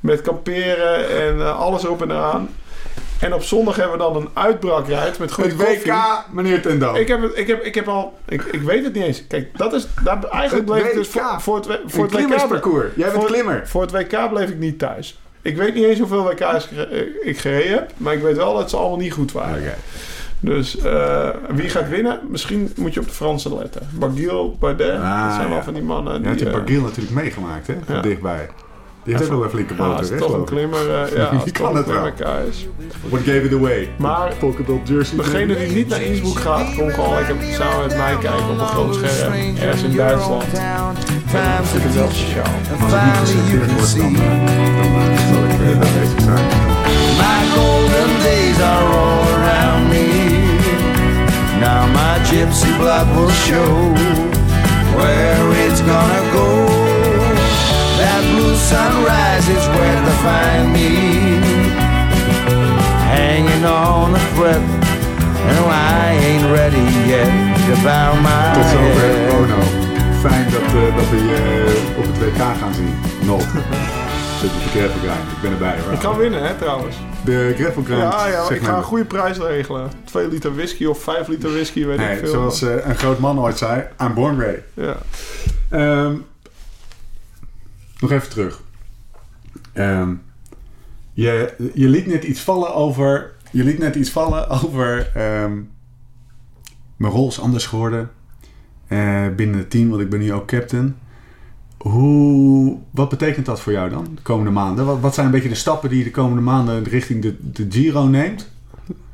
[0.00, 2.48] Met kamperen en eh, alles erop en eraan.
[3.20, 5.84] En op zondag hebben we dan een uitbraakrijd met goede Het.
[5.84, 5.94] WK,
[6.32, 6.94] meneer Ten Dam.
[6.94, 8.18] Ik heb, ik, heb, ik heb al...
[8.28, 9.26] Ik, ik weet het niet eens.
[9.26, 9.86] Kijk, dat is...
[10.04, 12.18] Daar, eigenlijk bleef ik dus voor, voor het, voor het WK...
[12.18, 12.86] klimmersparcours.
[12.96, 13.68] Jij bent voor- klimmer.
[13.68, 15.18] Voor het WK bleef ik niet thuis.
[15.42, 17.90] Ik weet niet eens hoeveel WK's eh, ik gereden heb.
[17.96, 19.74] Maar ik weet wel dat ze allemaal niet goed waren.
[20.44, 22.20] Dus eh, wie gaat winnen?
[22.28, 23.88] Misschien moet je op de Fransen letten.
[23.90, 25.00] Barguil, Bardet.
[25.00, 25.64] Ah, dat zijn wel ja.
[25.64, 26.22] van die mannen.
[26.22, 27.74] Je die, je Barguil natuurlijk meegemaakt, hè?
[27.84, 28.00] Van ja.
[28.00, 28.48] dichtbij.
[29.04, 30.20] Die heeft ook wel een flinke ja, als boter, hè?
[30.20, 32.46] toch een klimmer, eh, ja, als Die kan toch het een wel.
[32.48, 32.68] is.
[33.08, 33.88] What gave it away?
[33.96, 34.32] Maar
[34.84, 35.16] jersey.
[35.16, 38.66] degene die niet naar Innsbruck gaat, komt gewoon lekker samen met mij kijken op een
[38.66, 39.32] groot scherm.
[39.56, 40.44] Ergens in Duitsland.
[41.30, 42.54] Times vind ik het wel speciaal.
[42.82, 44.16] Als het niet geselecteerd wordt, dan, see
[44.92, 46.72] dan zal ik naar deze zaak gaan.
[47.20, 49.43] My golden days are.
[51.64, 53.72] Now my gypsy blood will show
[54.98, 56.48] where it's gonna go.
[58.00, 60.90] That blue sunrise is where to find me.
[63.16, 64.60] Hanging on the thread.
[65.48, 67.32] No, I ain't ready yet
[67.66, 69.12] to bow my Tot zover.
[69.30, 69.60] Bono.
[70.20, 72.94] Fijn dat, eh, dat we je eh, op het WK gaan zien.
[73.26, 73.44] Nog.
[74.44, 75.30] Zit op de Gravel Grind.
[75.32, 75.92] Ik ben erbij hoor.
[75.92, 76.96] Ik kan winnen, hè, trouwens.
[77.24, 78.00] De Gravel Grind.
[78.00, 79.90] Ja, ja, ik ga een goede prijs regelen.
[80.04, 82.30] 2 liter whisky of 5 liter whisky, weet Nee, ik veel.
[82.30, 84.58] zoals eh, een groot man ooit zei, I'm born ready.
[84.74, 84.96] Ja.
[85.68, 86.14] Ehm,
[88.00, 88.60] nog even terug.
[89.72, 90.14] Ehm,
[91.12, 93.32] je, je liet net iets vallen over.
[93.50, 95.10] Je liet net iets vallen over.
[95.14, 95.52] ehm,
[96.96, 98.10] mijn rol is anders geworden.
[98.88, 100.96] eh, binnen het team, want ik ben nu ook captain.
[101.90, 104.86] Hoe, wat betekent dat voor jou dan, de komende maanden?
[104.86, 107.66] Wat, wat zijn een beetje de stappen die je de komende maanden richting de, de
[107.70, 108.50] Giro neemt?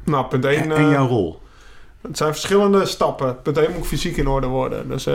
[0.05, 0.63] Nou, punt 1.
[0.63, 1.41] En, en jouw rol?
[2.01, 3.43] Het zijn verschillende stappen.
[3.43, 4.89] Punt 1 moet fysiek in orde worden.
[4.89, 5.15] Dus eh,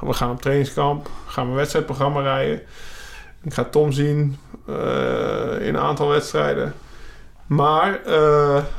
[0.00, 1.10] we gaan op trainingskamp.
[1.26, 2.60] Gaan we een wedstrijdprogramma rijden.
[3.42, 4.36] Ik ga Tom zien
[4.66, 4.74] eh,
[5.60, 6.74] in een aantal wedstrijden.
[7.46, 8.04] Maar eh,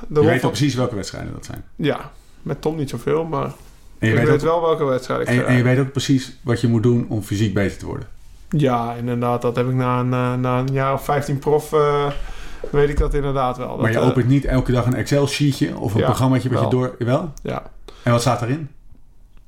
[0.07, 1.63] de Je weet al van- precies welke wedstrijden dat zijn.
[1.75, 2.11] Ja,
[2.41, 3.51] met Tom niet zoveel, maar
[3.99, 6.67] En je, ik weet, wel welke wedstrijd ik en, je weet ook precies wat je
[6.67, 8.07] moet doen om fysiek beter te worden.
[8.49, 9.41] Ja, inderdaad.
[9.41, 11.73] Dat heb ik na een, na een jaar of 15 prof...
[11.73, 12.05] eh,
[12.69, 13.77] weet ik dat inderdaad wel.
[13.77, 16.67] Maar je eh, opent niet elke dag een Excel-sheetje of een Ja, programmaatje wat je
[16.69, 16.95] door...
[16.99, 17.31] Wel?
[17.43, 17.63] Ja.
[18.03, 18.69] En wat staat erin?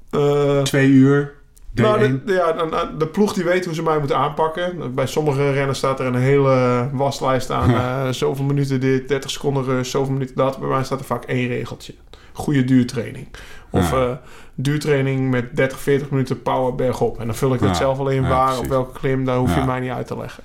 [0.10, 1.34] Eh, Twee uur,
[1.70, 1.82] D1.
[1.82, 4.96] Nou, de, de- ja, de, de ploeg die weet hoe ze mij moeten aanpakken.
[4.96, 8.14] Bij sommige renners staat er een hele waslijst aan.
[8.14, 10.60] zoveel minuten dit, 30 seconden rust, zoveel minuten dat.
[10.60, 11.94] Bij mij staat er vaak één regeltje.
[12.34, 13.28] Goede duurtraining.
[13.70, 13.98] Of Ja.
[14.04, 14.12] eh,
[14.56, 17.20] duurtraining met 30, 40 minuten power bergop.
[17.20, 17.76] En dan vul ik dat Ja.
[17.76, 19.26] zelf al in Ja, waar, op welke klim.
[19.26, 19.66] Daar hoef je Ja.
[19.66, 20.44] mij niet uit te leggen.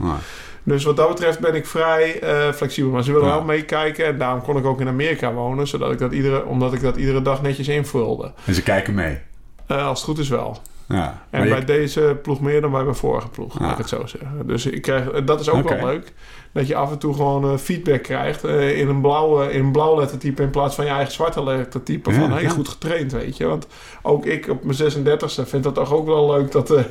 [0.62, 2.90] Dus wat dat betreft ben ik vrij eh, flexibel.
[2.90, 3.34] Maar ze willen Ja.
[3.34, 4.06] wel meekijken.
[4.06, 5.66] En daarom kon ik ook in Amerika wonen.
[5.66, 8.32] Zodat ik dat iedere, omdat ik dat iedere dag netjes invulde.
[8.44, 9.18] en ze kijken mee.
[9.66, 10.58] Eh, als het goed is wel.
[10.88, 11.22] Ja.
[11.30, 13.72] En je- bij deze ploeg meer dan bij mijn vorige ploeg, laat Ah.
[13.72, 14.46] ik het zo zeggen.
[14.46, 16.12] Dus ik krijg, dat is ook wel leuk.
[16.54, 19.72] Dat je af en toe gewoon eh, feedback krijgt eh, in, een blauwe, in een
[19.72, 22.10] blauw lettertype in plaats van je eigen zwarte lettertype.
[22.10, 22.48] Ja, van hey, ja.
[22.48, 23.46] goed getraind, weet je.
[23.46, 23.66] Want
[24.02, 26.86] ook ik op mijn 36e vind dat toch ook wel leuk dat, eh, dat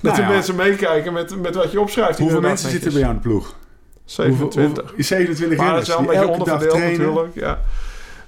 [0.00, 0.28] Nou de ja.
[0.28, 2.18] mensen meekijken met, met wat je opschrijft.
[2.18, 3.54] Hoeveel mensen zitten bij jou in de ploeg?
[4.04, 4.82] 27.
[4.84, 7.00] Hoeveel- 27 maar dat is wel een beetje onderverdeeld trainen.
[7.06, 7.34] natuurlijk.
[7.34, 7.60] Ja.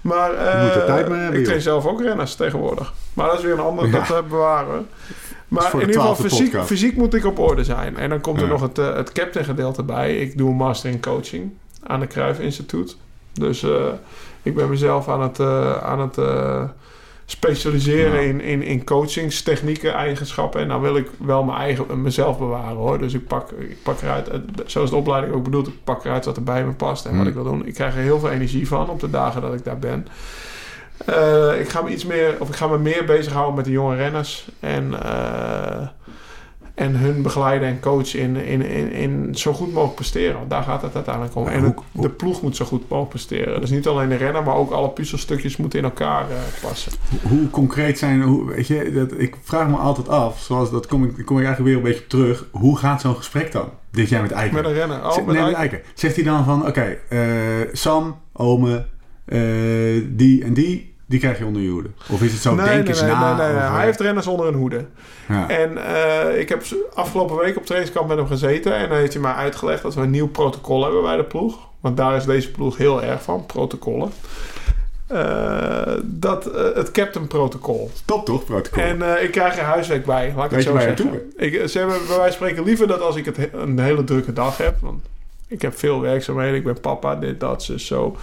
[0.04, 2.92] Maar Je moet tijd mee hebben, ik train zelf ook renners tegenwoordig.
[3.14, 4.04] Maar dat is weer een ander, Ja.
[4.08, 4.82] dat bewaren we.
[5.48, 7.96] Maar in de ieder geval, 12e fysiek, moet ik op orde zijn.
[7.96, 10.16] En dan komt er nog het, eh, het captain gedeelte bij.
[10.16, 11.52] Ik doe een master in coaching
[11.82, 12.96] aan de Cruijff Instituut.
[13.32, 13.84] Dus eh,
[14.42, 15.40] ik ben mezelf aan het,
[15.82, 16.16] aan het
[17.26, 18.28] specialiseren Ja.
[18.28, 20.60] in, in, in coachingstechnieken, eigenschappen.
[20.60, 22.98] En dan wil ik wel mijn eigen, mezelf bewaren hoor.
[22.98, 26.24] Dus ik pak, ik pak eruit, eh, zoals de opleiding ook bedoelt, ik pak eruit
[26.24, 27.28] wat er bij me past en wat Hmm.
[27.28, 27.66] ik wil doen.
[27.66, 30.06] Ik krijg er heel veel energie van op de dagen dat ik daar ben.
[31.06, 33.96] Eh, ik ga me iets meer, of ik ga me meer bezighouden met de jonge
[33.96, 34.48] renners.
[34.60, 35.86] En, eh,
[36.74, 40.36] en hun begeleiden en coachen in, in, in, in zo goed mogelijk presteren.
[40.38, 41.46] Want daar gaat het uiteindelijk om.
[41.46, 43.60] En het- de ploeg moet zo goed mogelijk presteren.
[43.60, 46.92] Dus niet alleen de renner, maar ook alle puzzelstukjes moeten in elkaar eh, passen.
[47.22, 50.86] Hoe, hoe concreet zijn, hoe, weet je, dat, ik vraag me altijd af, zoals dat
[50.86, 52.46] kom ik, kom ik eigenlijk weer een beetje op terug.
[52.50, 53.68] Hoe gaat zo'n gesprek dan?
[53.90, 54.54] Dit jaar met Eiken.
[54.56, 54.96] Met een renner.
[55.06, 55.56] Oh, met nee, met Eiken.
[55.58, 55.80] Eiken.
[55.94, 57.20] Zegt hij dan van, oké, eh,
[57.72, 58.86] Sam, Ome,
[59.24, 59.40] eh,
[60.08, 61.88] die en die, die krijg je onder je hoede?
[62.10, 63.36] Of is het zo, Nee, denk nee, nee, na?
[63.36, 63.70] nee, nee, nee.
[63.70, 64.84] Hij heeft renners onder een hoede.
[65.28, 65.48] ja.
[65.48, 66.62] En eh, ik heb
[66.94, 68.74] afgelopen week op trainingskamp met hem gezeten.
[68.76, 71.58] En dan heeft hij mij uitgelegd dat we een nieuw protocol hebben bij de ploeg.
[71.80, 74.10] Want daar is deze ploeg heel erg van, protocollen.
[75.06, 77.90] Eh, dat, eh, het captain protocol.
[78.04, 78.82] Top toch, protocol?
[78.82, 81.32] En ik krijg er huiswerk bij, laat ik Weet het zo zeggen.
[81.36, 84.32] Ik, ze hebben bij wijze spreken liever dat als ik het he- een hele drukke
[84.32, 84.76] dag heb.
[84.80, 85.04] Want
[85.48, 88.16] ik heb veel werkzaamheden, ik ben papa, dit, dat, zus, zo.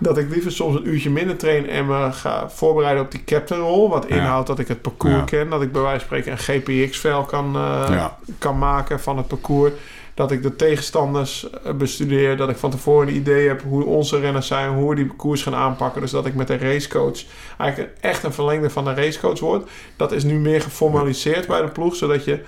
[0.00, 3.88] Dat ik liever soms een uurtje minder train en me ga voorbereiden op die captainrol.
[3.90, 4.14] Wat Ja.
[4.14, 5.24] inhoudt dat ik het parcours Ja.
[5.24, 5.48] ken.
[5.50, 8.18] Dat ik bij wijze van spreken een GPX-vel kan, eh, Ja.
[8.38, 9.72] kan maken van het parcours.
[10.14, 12.36] Dat ik de tegenstanders eh, bestudeer.
[12.36, 14.72] Dat ik van tevoren een idee heb hoe onze renners zijn.
[14.72, 16.00] Hoe we die parcours gaan aanpakken.
[16.00, 17.18] Dus dat ik met de racecoach
[17.58, 19.68] eigenlijk echt een verlengde van de racecoach word.
[19.96, 21.94] Dat is nu meer geformaliseerd bij de ploeg.
[21.96, 22.40] Zodat je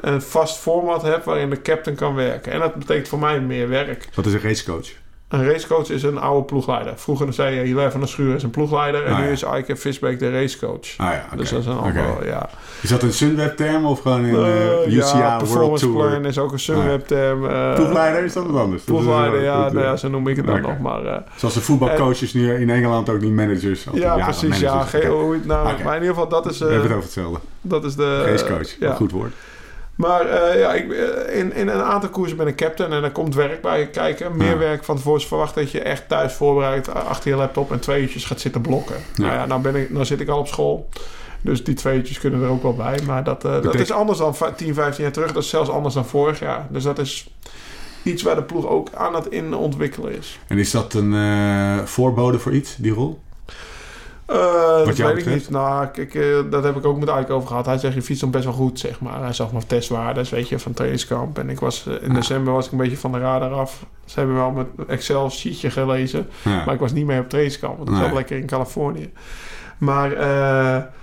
[0.00, 2.52] een vast format hebt waarin de captain kan werken.
[2.52, 4.08] En dat betekent voor mij meer werk.
[4.14, 4.86] Wat is een racecoach?
[5.28, 6.92] Een racecoach is een oude ploegleider.
[6.96, 9.04] Vroeger zei je, Hilaire van der Schuur is een ploegleider.
[9.04, 9.30] En Ah, nu ja.
[9.30, 10.96] is Eike Visbeek de racecoach.
[10.96, 11.36] Ah ja.
[11.36, 12.48] Dus dat is een andere, ja.
[12.80, 16.08] Is dat een Sunweb-term of gewoon in Eh, eh, UCI ja, World Tour?
[16.08, 17.46] plan is ook een Sunweb term.
[17.48, 18.82] eh, Ploegleider is dat wat anders?
[18.82, 21.04] Ploegleider, ja, nou eh, ja, zo noem ik het dan nog maar.
[21.06, 23.86] eh, Zoals de voetbalcoaches nu in Engeland ook niet managers.
[23.92, 24.58] Ja, precies.
[24.60, 25.04] Ja, managers.
[25.04, 25.06] Oké.
[25.14, 25.64] hoe nou.
[25.84, 27.38] Maar in ieder geval, dat is, We hebben het over hetzelfde.
[27.60, 28.22] dat is de...
[28.24, 28.94] Racecoach, ja.
[28.94, 29.32] goed woord.
[29.96, 33.10] Maar eh, ja, ik, eh, in, in een aantal koersen ben ik captain en er
[33.10, 34.36] komt werk bij kijken.
[34.36, 34.56] Meer Ja.
[34.58, 38.02] werk van tevoren is verwacht dat je echt thuis voorbereid achter je laptop en twee
[38.02, 38.96] uurtjes gaat zitten blokken.
[39.14, 39.22] Ja.
[39.22, 40.88] Nou ja, nou, ben ik, nou zit ik al op school.
[41.40, 42.98] Dus die twee uurtjes kunnen er ook wel bij.
[43.06, 45.32] Maar dat, eh, dat is anders dan va- 10, 15 jaar terug.
[45.32, 46.66] Dat is zelfs anders dan vorig jaar.
[46.70, 47.30] Dus dat is
[48.02, 50.38] iets waar de ploeg ook aan het in ontwikkelen is.
[50.46, 51.14] En is dat een
[51.88, 53.18] voorbode voor iets, die rol?
[54.26, 55.50] Eh, dat weet ik niet.
[55.50, 57.66] Nou, kijk, eh, dat heb ik ook met Ike over gehad.
[57.66, 59.22] Hij zegt, je fietst dan best wel goed, zeg maar.
[59.22, 61.38] Hij zag mijn testwaardes, weet je, van trainingskamp.
[61.38, 63.86] En ik was, eh, in december was ik een beetje van de radar af.
[64.04, 66.28] Ze hebben wel mijn Excel-sheetje gelezen.
[66.42, 66.64] Ja.
[66.64, 67.76] Maar ik was niet mee op trainingskamp.
[67.76, 68.04] Want ik Nee.
[68.04, 69.12] zat lekker in Californië.
[69.78, 70.10] Maar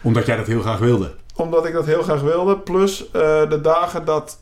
[0.01, 1.15] Omdat jij dat heel graag wilde.
[1.35, 2.57] omdat ik dat heel graag wilde.
[2.57, 4.39] Plus de dagen dat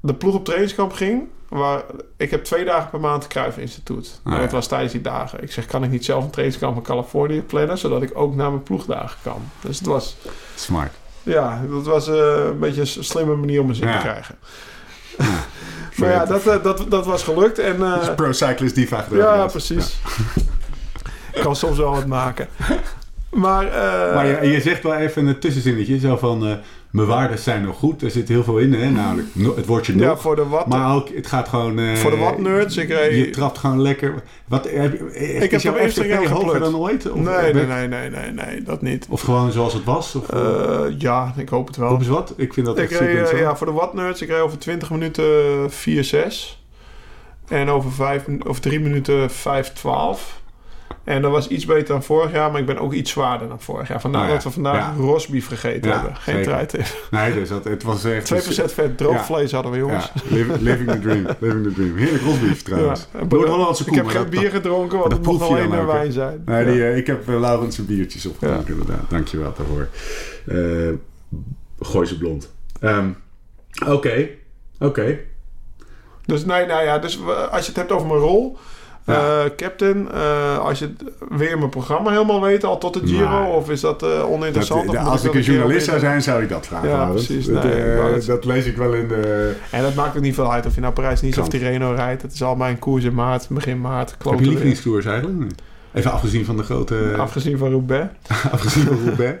[0.00, 1.22] de ploeg op trainingskamp ging.
[1.48, 1.82] Waar,
[2.16, 4.20] ik heb twee dagen per maand het Instituut.
[4.22, 4.56] Ah, dat ja.
[4.56, 5.42] was tijdens die dagen.
[5.42, 7.78] Ik zeg, kan ik niet zelf een trainingskamp in Californië plannen...
[7.78, 9.42] zodat ik ook naar mijn ploegdagen kan.
[9.60, 10.16] Dus het was,
[10.54, 10.92] Smart.
[11.22, 13.96] ja, dat was eh, een beetje een slimme manier om een zin Ja.
[13.96, 14.34] te krijgen.
[15.96, 17.58] maar ja, dat, eh, dat, dat was gelukt.
[17.58, 20.00] En, eh, Dat is Pro Cyclist Diva ja, precies.
[21.32, 22.48] Ik kan soms wel wat maken.
[23.30, 23.64] Maar,
[24.14, 26.60] Maar je, je zegt wel even een tussenzinnetje, zo van...
[26.94, 28.02] eh, mijn waarden zijn nog goed.
[28.02, 28.90] Er zit heel veel in, hè?
[28.90, 30.02] Namelijk het woordje nog.
[30.02, 30.66] ja, voor de wat...
[30.66, 31.78] maar ook, het gaat gewoon...
[31.78, 34.22] eh, Voor de wat nerds, ik reed- Je trapt gewoon lekker...
[34.48, 37.10] Wat, heb, je- heb jouw FTP hoger dan ooit?
[37.10, 39.06] Of, nee, nee, nee, nee, nee, nee, dat niet.
[39.10, 40.14] Of gewoon zoals het was?
[40.14, 41.96] Of, Eh, ja, ik hoop het wel.
[41.98, 42.34] Eens wat.
[42.36, 44.58] Ik vind dat Ik echt super eh, ja, voor de What Nerds, ik reed over
[44.58, 45.24] 20 minuten
[45.70, 46.62] 4-6.
[47.48, 50.42] En over, 5, over 3 minuten 5-12.
[51.04, 53.60] En dat was iets beter dan vorig jaar, maar ik ben ook iets zwaarder dan
[53.60, 54.00] vorig jaar.
[54.00, 54.94] Vandaar ja, dat we vandaag ja.
[55.02, 56.16] rosbief gegeten Ja, hebben.
[56.16, 56.86] Geen truitip.
[57.10, 58.32] Nee, dus dat, het was echt...
[58.34, 59.24] 2% vet droog Ja.
[59.24, 60.12] vlees hadden we, jongens.
[60.28, 61.26] Living, living the dream.
[61.38, 61.96] Living the dream.
[61.96, 63.06] Heerlijk rosbief trouwens.
[63.86, 65.84] Ik heb maar geen dat- bier gedronken, want dat het mocht alleen hè?
[65.84, 66.42] wijn zijn.
[66.44, 69.10] Nee, die, eh, ik heb uh, Laurens zijn biertjes opgedronken inderdaad.
[69.10, 69.88] Dankjewel daarvoor.
[70.46, 70.88] Eh
[71.80, 72.52] gooi ze blond.
[72.80, 73.08] Ehm,
[73.86, 74.28] Oké,
[74.78, 75.18] oké.
[76.26, 77.18] Dus nee, nou ja, dus
[77.50, 78.56] als je het hebt over mijn rol,
[79.06, 79.44] Ja.
[79.44, 80.92] eh, captain, eh, als je
[81.28, 84.80] weer mijn programma helemaal weet, al tot de Giro, of is dat eh, Dat, oninteressant?
[84.80, 86.88] of moet als dat ik een journalist zou zijn, zou ik dat vragen.
[86.88, 87.46] Ja, precies.
[87.46, 89.54] Dat, Nee, dat lees ik wel in de...
[89.70, 91.62] En dat maakt ook niet veel uit of je nou Parijs-Nice of Krant.
[91.64, 92.22] Tirreno rijdt.
[92.22, 94.10] Het is al mijn koers in maart, begin maart.
[94.10, 94.48] Heb je weer.
[94.48, 95.50] lievelingstours eigenlijk?
[95.92, 97.14] Even afgezien van de grote...
[97.18, 98.08] Afgezien van Roubaix.
[98.52, 99.38] afgezien van Roubaix.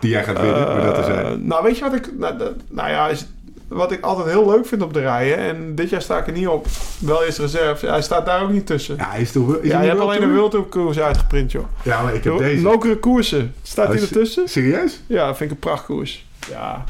[0.00, 2.10] Die jij gaat winnen, maar dat is nou, weet je wat ik...
[2.18, 3.26] Nou, dat- nou ja, is,
[3.68, 5.36] wat ik altijd heel leuk vind op de rijden.
[5.36, 6.66] En dit jaar sta ik er niet op.
[6.98, 7.86] Wel is reserve.
[7.86, 8.96] Hij staat daar ook niet tussen.
[8.96, 9.56] Ja, Ja, is toch...
[9.56, 11.64] Is je hij hebt alleen een World Tour koers uitgeprint, joh.
[11.82, 12.62] Ja, maar ik heb deze.
[12.62, 13.54] Lokere koersen.
[13.62, 14.48] Staat Oh, hij is- ertussen?
[14.48, 15.00] Serieus?
[15.06, 16.26] Ja, dat vind ik een prachtkoers.
[16.50, 16.84] Ja.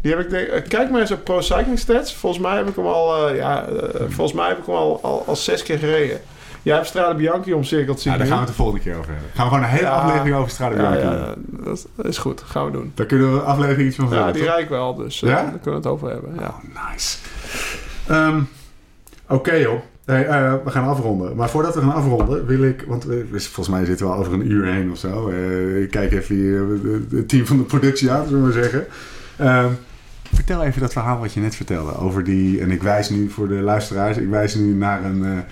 [0.00, 2.14] Die heb ik denk, eh, kijk maar eens op Pro Cycling Stats.
[2.14, 4.98] Volgens mij heb ik hem al, eh, ja, eh, volgens mij heb ik hem al,
[5.02, 6.20] al, al zes keer gereden.
[6.64, 8.12] Jij hebt Strade Bianchi omcirkeld zien.
[8.12, 9.30] Ja, daar gaan we het de volgende keer over hebben.
[9.34, 9.90] Gaan we gewoon een hele Ja.
[9.92, 11.64] aflevering over Strade ja, Bianchi ja, doen.
[11.64, 12.42] dat is- goed.
[12.46, 12.92] Gaan we doen.
[12.94, 15.34] Daar kunnen we een aflevering iets van Ja, vertellen, die ik wel, dus eh, Ja?
[15.34, 16.34] daar kunnen we het over hebben.
[16.38, 16.46] Ja.
[16.46, 17.16] Oh, nice.
[18.08, 18.40] Ehm,
[19.28, 19.80] Oké joh.
[20.04, 21.36] Hey, eh, we gaan afronden.
[21.36, 22.84] Maar voordat we gaan afronden wil ik...
[22.86, 25.28] Want we- volgens mij zitten we al over een uur heen of zo.
[25.28, 28.62] Eh, ik kijk even hier eh, het team van de productie aan, zullen we maar
[28.62, 28.86] zeggen.
[29.36, 29.68] Ehm,
[30.34, 31.96] vertel even dat verhaal wat je net vertelde.
[31.98, 32.60] Over die...
[32.60, 34.16] En ik wijs nu voor de luisteraars...
[34.16, 35.44] Ik wijs nu naar een...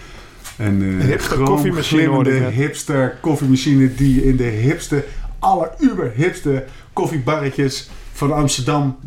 [0.59, 3.95] een eh, hipster koffiemachine hipster koffiemachine...
[3.95, 5.05] die in de hipste,
[5.39, 8.99] alleruberhipste koffiebarretjes van Amsterdam...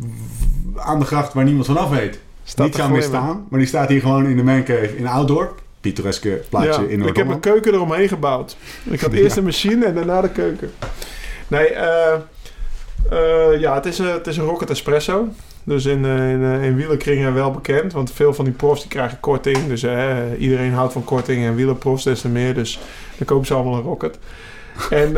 [0.76, 3.02] aan de gracht waar niemand vanaf weet Staat niet meer glimmen.
[3.08, 3.46] staan.
[3.48, 5.54] Maar die staat hier gewoon in de mancave in Outdoor.
[5.80, 8.56] Pittoreske plaatje Ja, in ik heb een keuken eromheen gebouwd.
[8.84, 10.70] Ik had eerst een machine en daarna de keuken.
[11.48, 12.12] Nee, eh,
[13.10, 15.28] eh, ja, het is, een- het is een Rocket Espresso.
[15.66, 17.92] Dus in, eh, in, eh, in wielerkringen wel bekend.
[17.92, 19.66] Want veel van die profs die krijgen korting.
[19.66, 21.44] Dus eh, iedereen houdt van korting.
[21.44, 22.54] En wielerprofs des te meer.
[22.54, 22.78] Dus
[23.16, 24.18] dan kopen ze allemaal een Rocket.
[24.90, 25.16] En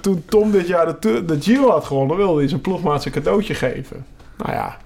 [0.00, 2.16] toen, Tom dit jaar de, de Giro had gewonnen...
[2.16, 4.06] wilde hij zijn ploegmaat een cadeautje geven.
[4.36, 4.76] Nou ja,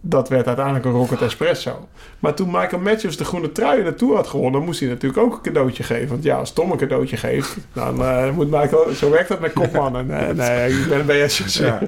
[0.00, 1.88] dat werd uiteindelijk een Rocket Espresso.
[2.18, 4.62] Maar toen Michael Matthews de groene trui Tour had gewonnen...
[4.62, 6.08] moest hij natuurlijk ook een cadeautje geven.
[6.08, 7.56] Want ja, als Tom een cadeautje geeft...
[7.72, 8.92] dan eh, moet Michael...
[8.94, 10.06] Zo werkt dat met kopmannen.
[10.06, 11.58] Nee, nee ik ben een BS.
[11.58, 11.80] Ja.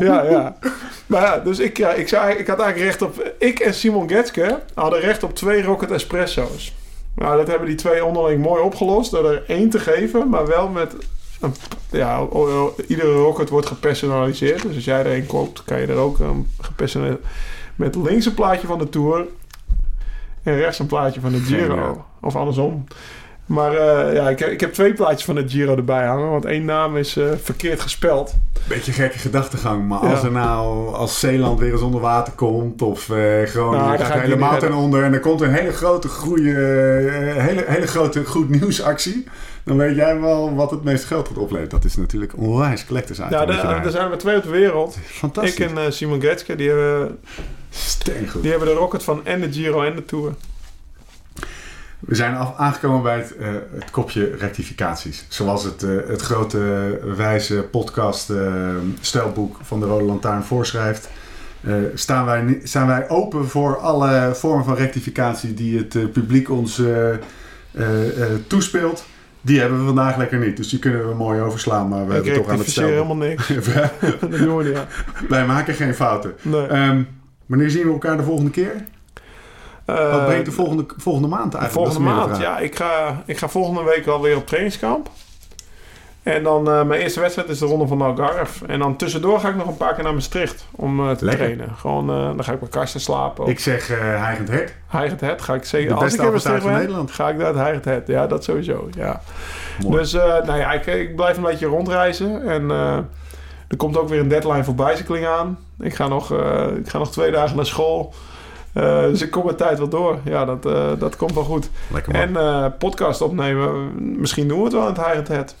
[0.00, 0.56] ja, ja.
[1.06, 3.32] Maar ja, dus ik, ja, ik, zei, ik had eigenlijk recht op...
[3.38, 6.74] Ik en Simon Getske hadden recht op twee Rocket Espresso's.
[7.14, 9.10] Nou, dat hebben die twee onderling mooi opgelost...
[9.10, 10.94] door er één te geven, maar wel met...
[11.90, 12.26] Ja,
[12.88, 14.62] iedere rocket wordt gepersonaliseerd.
[14.62, 17.24] Dus als jij er een koopt, kan je er ook een gepersonaliseerd...
[17.76, 19.24] Met links een plaatje van de Tour...
[20.42, 22.04] en rechts een plaatje van de Giro.
[22.20, 22.84] Of andersom.
[23.46, 26.30] Maar eh, ja, ik, heb- ik heb twee plaatjes van de Giro erbij hangen...
[26.30, 28.34] want één naam is eh, verkeerd gespeld.
[28.68, 30.10] Beetje gekke gedachtegang, maar Ja.
[30.10, 34.20] als er nou, als Zeeland weer eens onder water komt, of eh Groningen Nou, gaat
[34.20, 36.50] helemaal ten onder en er komt een hele grote, goede,
[37.38, 39.26] hele, hele grote goed nieuwsactie,
[39.66, 41.68] dan weet jij wel wat het meeste geld gaat opleveren.
[41.70, 43.30] Dat is natuurlijk onwijs collectors item.
[43.30, 44.98] Ja, er zijn er maar twee op de wereld.
[45.04, 45.54] Fantastisch.
[45.54, 47.18] Ik en eh, Simon Getske, die hebben,
[47.70, 48.42] Steengoed.
[48.42, 50.34] die hebben de rocket van en de Giro en de Tour.
[52.06, 55.26] We zijn af, aangekomen bij het, eh, het kopje rectificaties.
[55.28, 56.58] Zoals het, eh, het grote
[57.16, 61.08] wijze podcast eh, stelboek van de Rode Lantaarn voorschrijft.
[61.94, 66.82] staan, wij, staan wij open voor alle vormen van rectificatie die het publiek ons
[68.46, 69.04] toespeelt.
[69.46, 70.56] Die hebben we vandaag lekker niet.
[70.56, 71.88] Dus die kunnen we mooi overslaan.
[71.88, 72.92] Maar we hebben toch aan het stelboek.
[72.92, 73.46] helemaal niks.
[74.20, 74.86] dat doen we niet aan.
[75.28, 76.34] wij maken geen fouten.
[76.42, 76.66] Nee.
[76.66, 77.02] Ehm,
[77.46, 78.74] wanneer zien we elkaar de volgende keer?
[79.84, 81.86] Wat Eh, brengt de volgende, volgende maand eigenlijk?
[81.90, 82.58] volgende maand, ja.
[82.58, 85.10] Ik ga, ik ga volgende week alweer op trainingskamp.
[86.26, 88.66] En dan eh, mijn eerste wedstrijd is de Ronde van Algarve.
[88.66, 91.44] En dan tussendoor ga ik nog een paar keer naar Maastricht om eh, te Lekker.
[91.44, 91.76] trainen.
[91.76, 93.46] Gewoon, eh, dan ga ik bij Karsten slapen.
[93.46, 94.74] Ik zeg eh Heigend Hert.
[94.86, 95.88] Heigend Het ga ik zeker.
[95.88, 97.10] De Als ik in Maastricht ben, Nederland.
[97.10, 98.06] ga ik naar het Heigend Het.
[98.06, 98.88] Ja, dat sowieso.
[98.96, 99.20] Ja.
[99.82, 99.98] Mooi.
[99.98, 102.48] Dus nou ja, ik, ik blijf een beetje rondreizen.
[102.48, 102.70] En
[103.68, 105.58] er komt ook weer een deadline voor bicycling aan.
[105.80, 106.32] Ik ga nog,
[106.76, 108.14] ik ga nog twee dagen naar school.
[109.10, 110.18] Dus ik kom mijn tijd wel door.
[110.24, 110.62] Ja, dat,
[111.00, 111.70] dat komt wel goed.
[111.92, 112.36] Lekker man.
[112.36, 113.92] En podcast opnemen.
[114.20, 115.54] Misschien doen we het wel in het Heigend Het.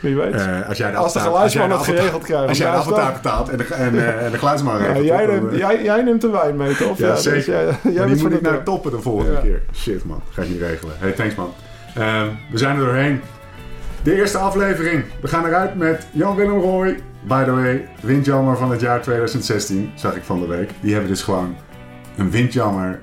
[0.00, 0.32] Wie weet.
[0.34, 2.48] Eh, als jij de Als de geluidsman de het geregeld krijgt.
[2.48, 5.04] Als jij de appeltaart betaalt en de, en, eh, en de geluidsman Ja, regelt.
[5.06, 6.98] jij, neemt, eh, jij, jij neemt de wijn mee, toch?
[6.98, 7.52] Ja, dus zeker.
[7.52, 8.62] jij, jij maar die moet de ik naar deur.
[8.62, 9.40] toppen de volgende Ja.
[9.40, 9.62] keer.
[9.74, 10.94] Shit man, ga ik niet regelen.
[10.98, 11.52] Hey, thanks man.
[11.94, 13.20] Ehm, we zijn er doorheen.
[14.02, 15.04] De eerste aflevering.
[15.20, 16.98] We gaan eruit met Jan-Willem Roy.
[17.22, 20.70] By the way, windjammer van het jaar 2016, zag ik van de week.
[20.80, 21.56] Die hebben dus gewoon
[22.16, 22.98] een windjammer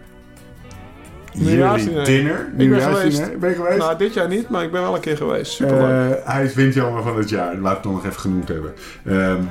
[1.37, 2.05] Nieuwjaarsdiner.
[2.05, 2.35] dinner.
[2.35, 3.39] ben Nieuwjaarsdiner.
[3.39, 3.77] Ben je geweest?
[3.77, 5.51] Nou, dit jaar niet, maar ik ben wel een keer geweest.
[5.51, 6.15] Superleuk.
[6.15, 7.57] Eh, hij is windjammer van het jaar.
[7.57, 8.73] Laat ik het nog even genoemd hebben.
[9.05, 9.41] Ehm,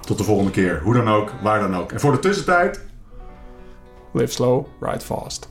[0.00, 0.80] tot de volgende keer.
[0.82, 1.92] Hoe dan ook, waar dan ook.
[1.92, 2.80] En voor de tussentijd,
[4.12, 5.48] Live slow, ride fast.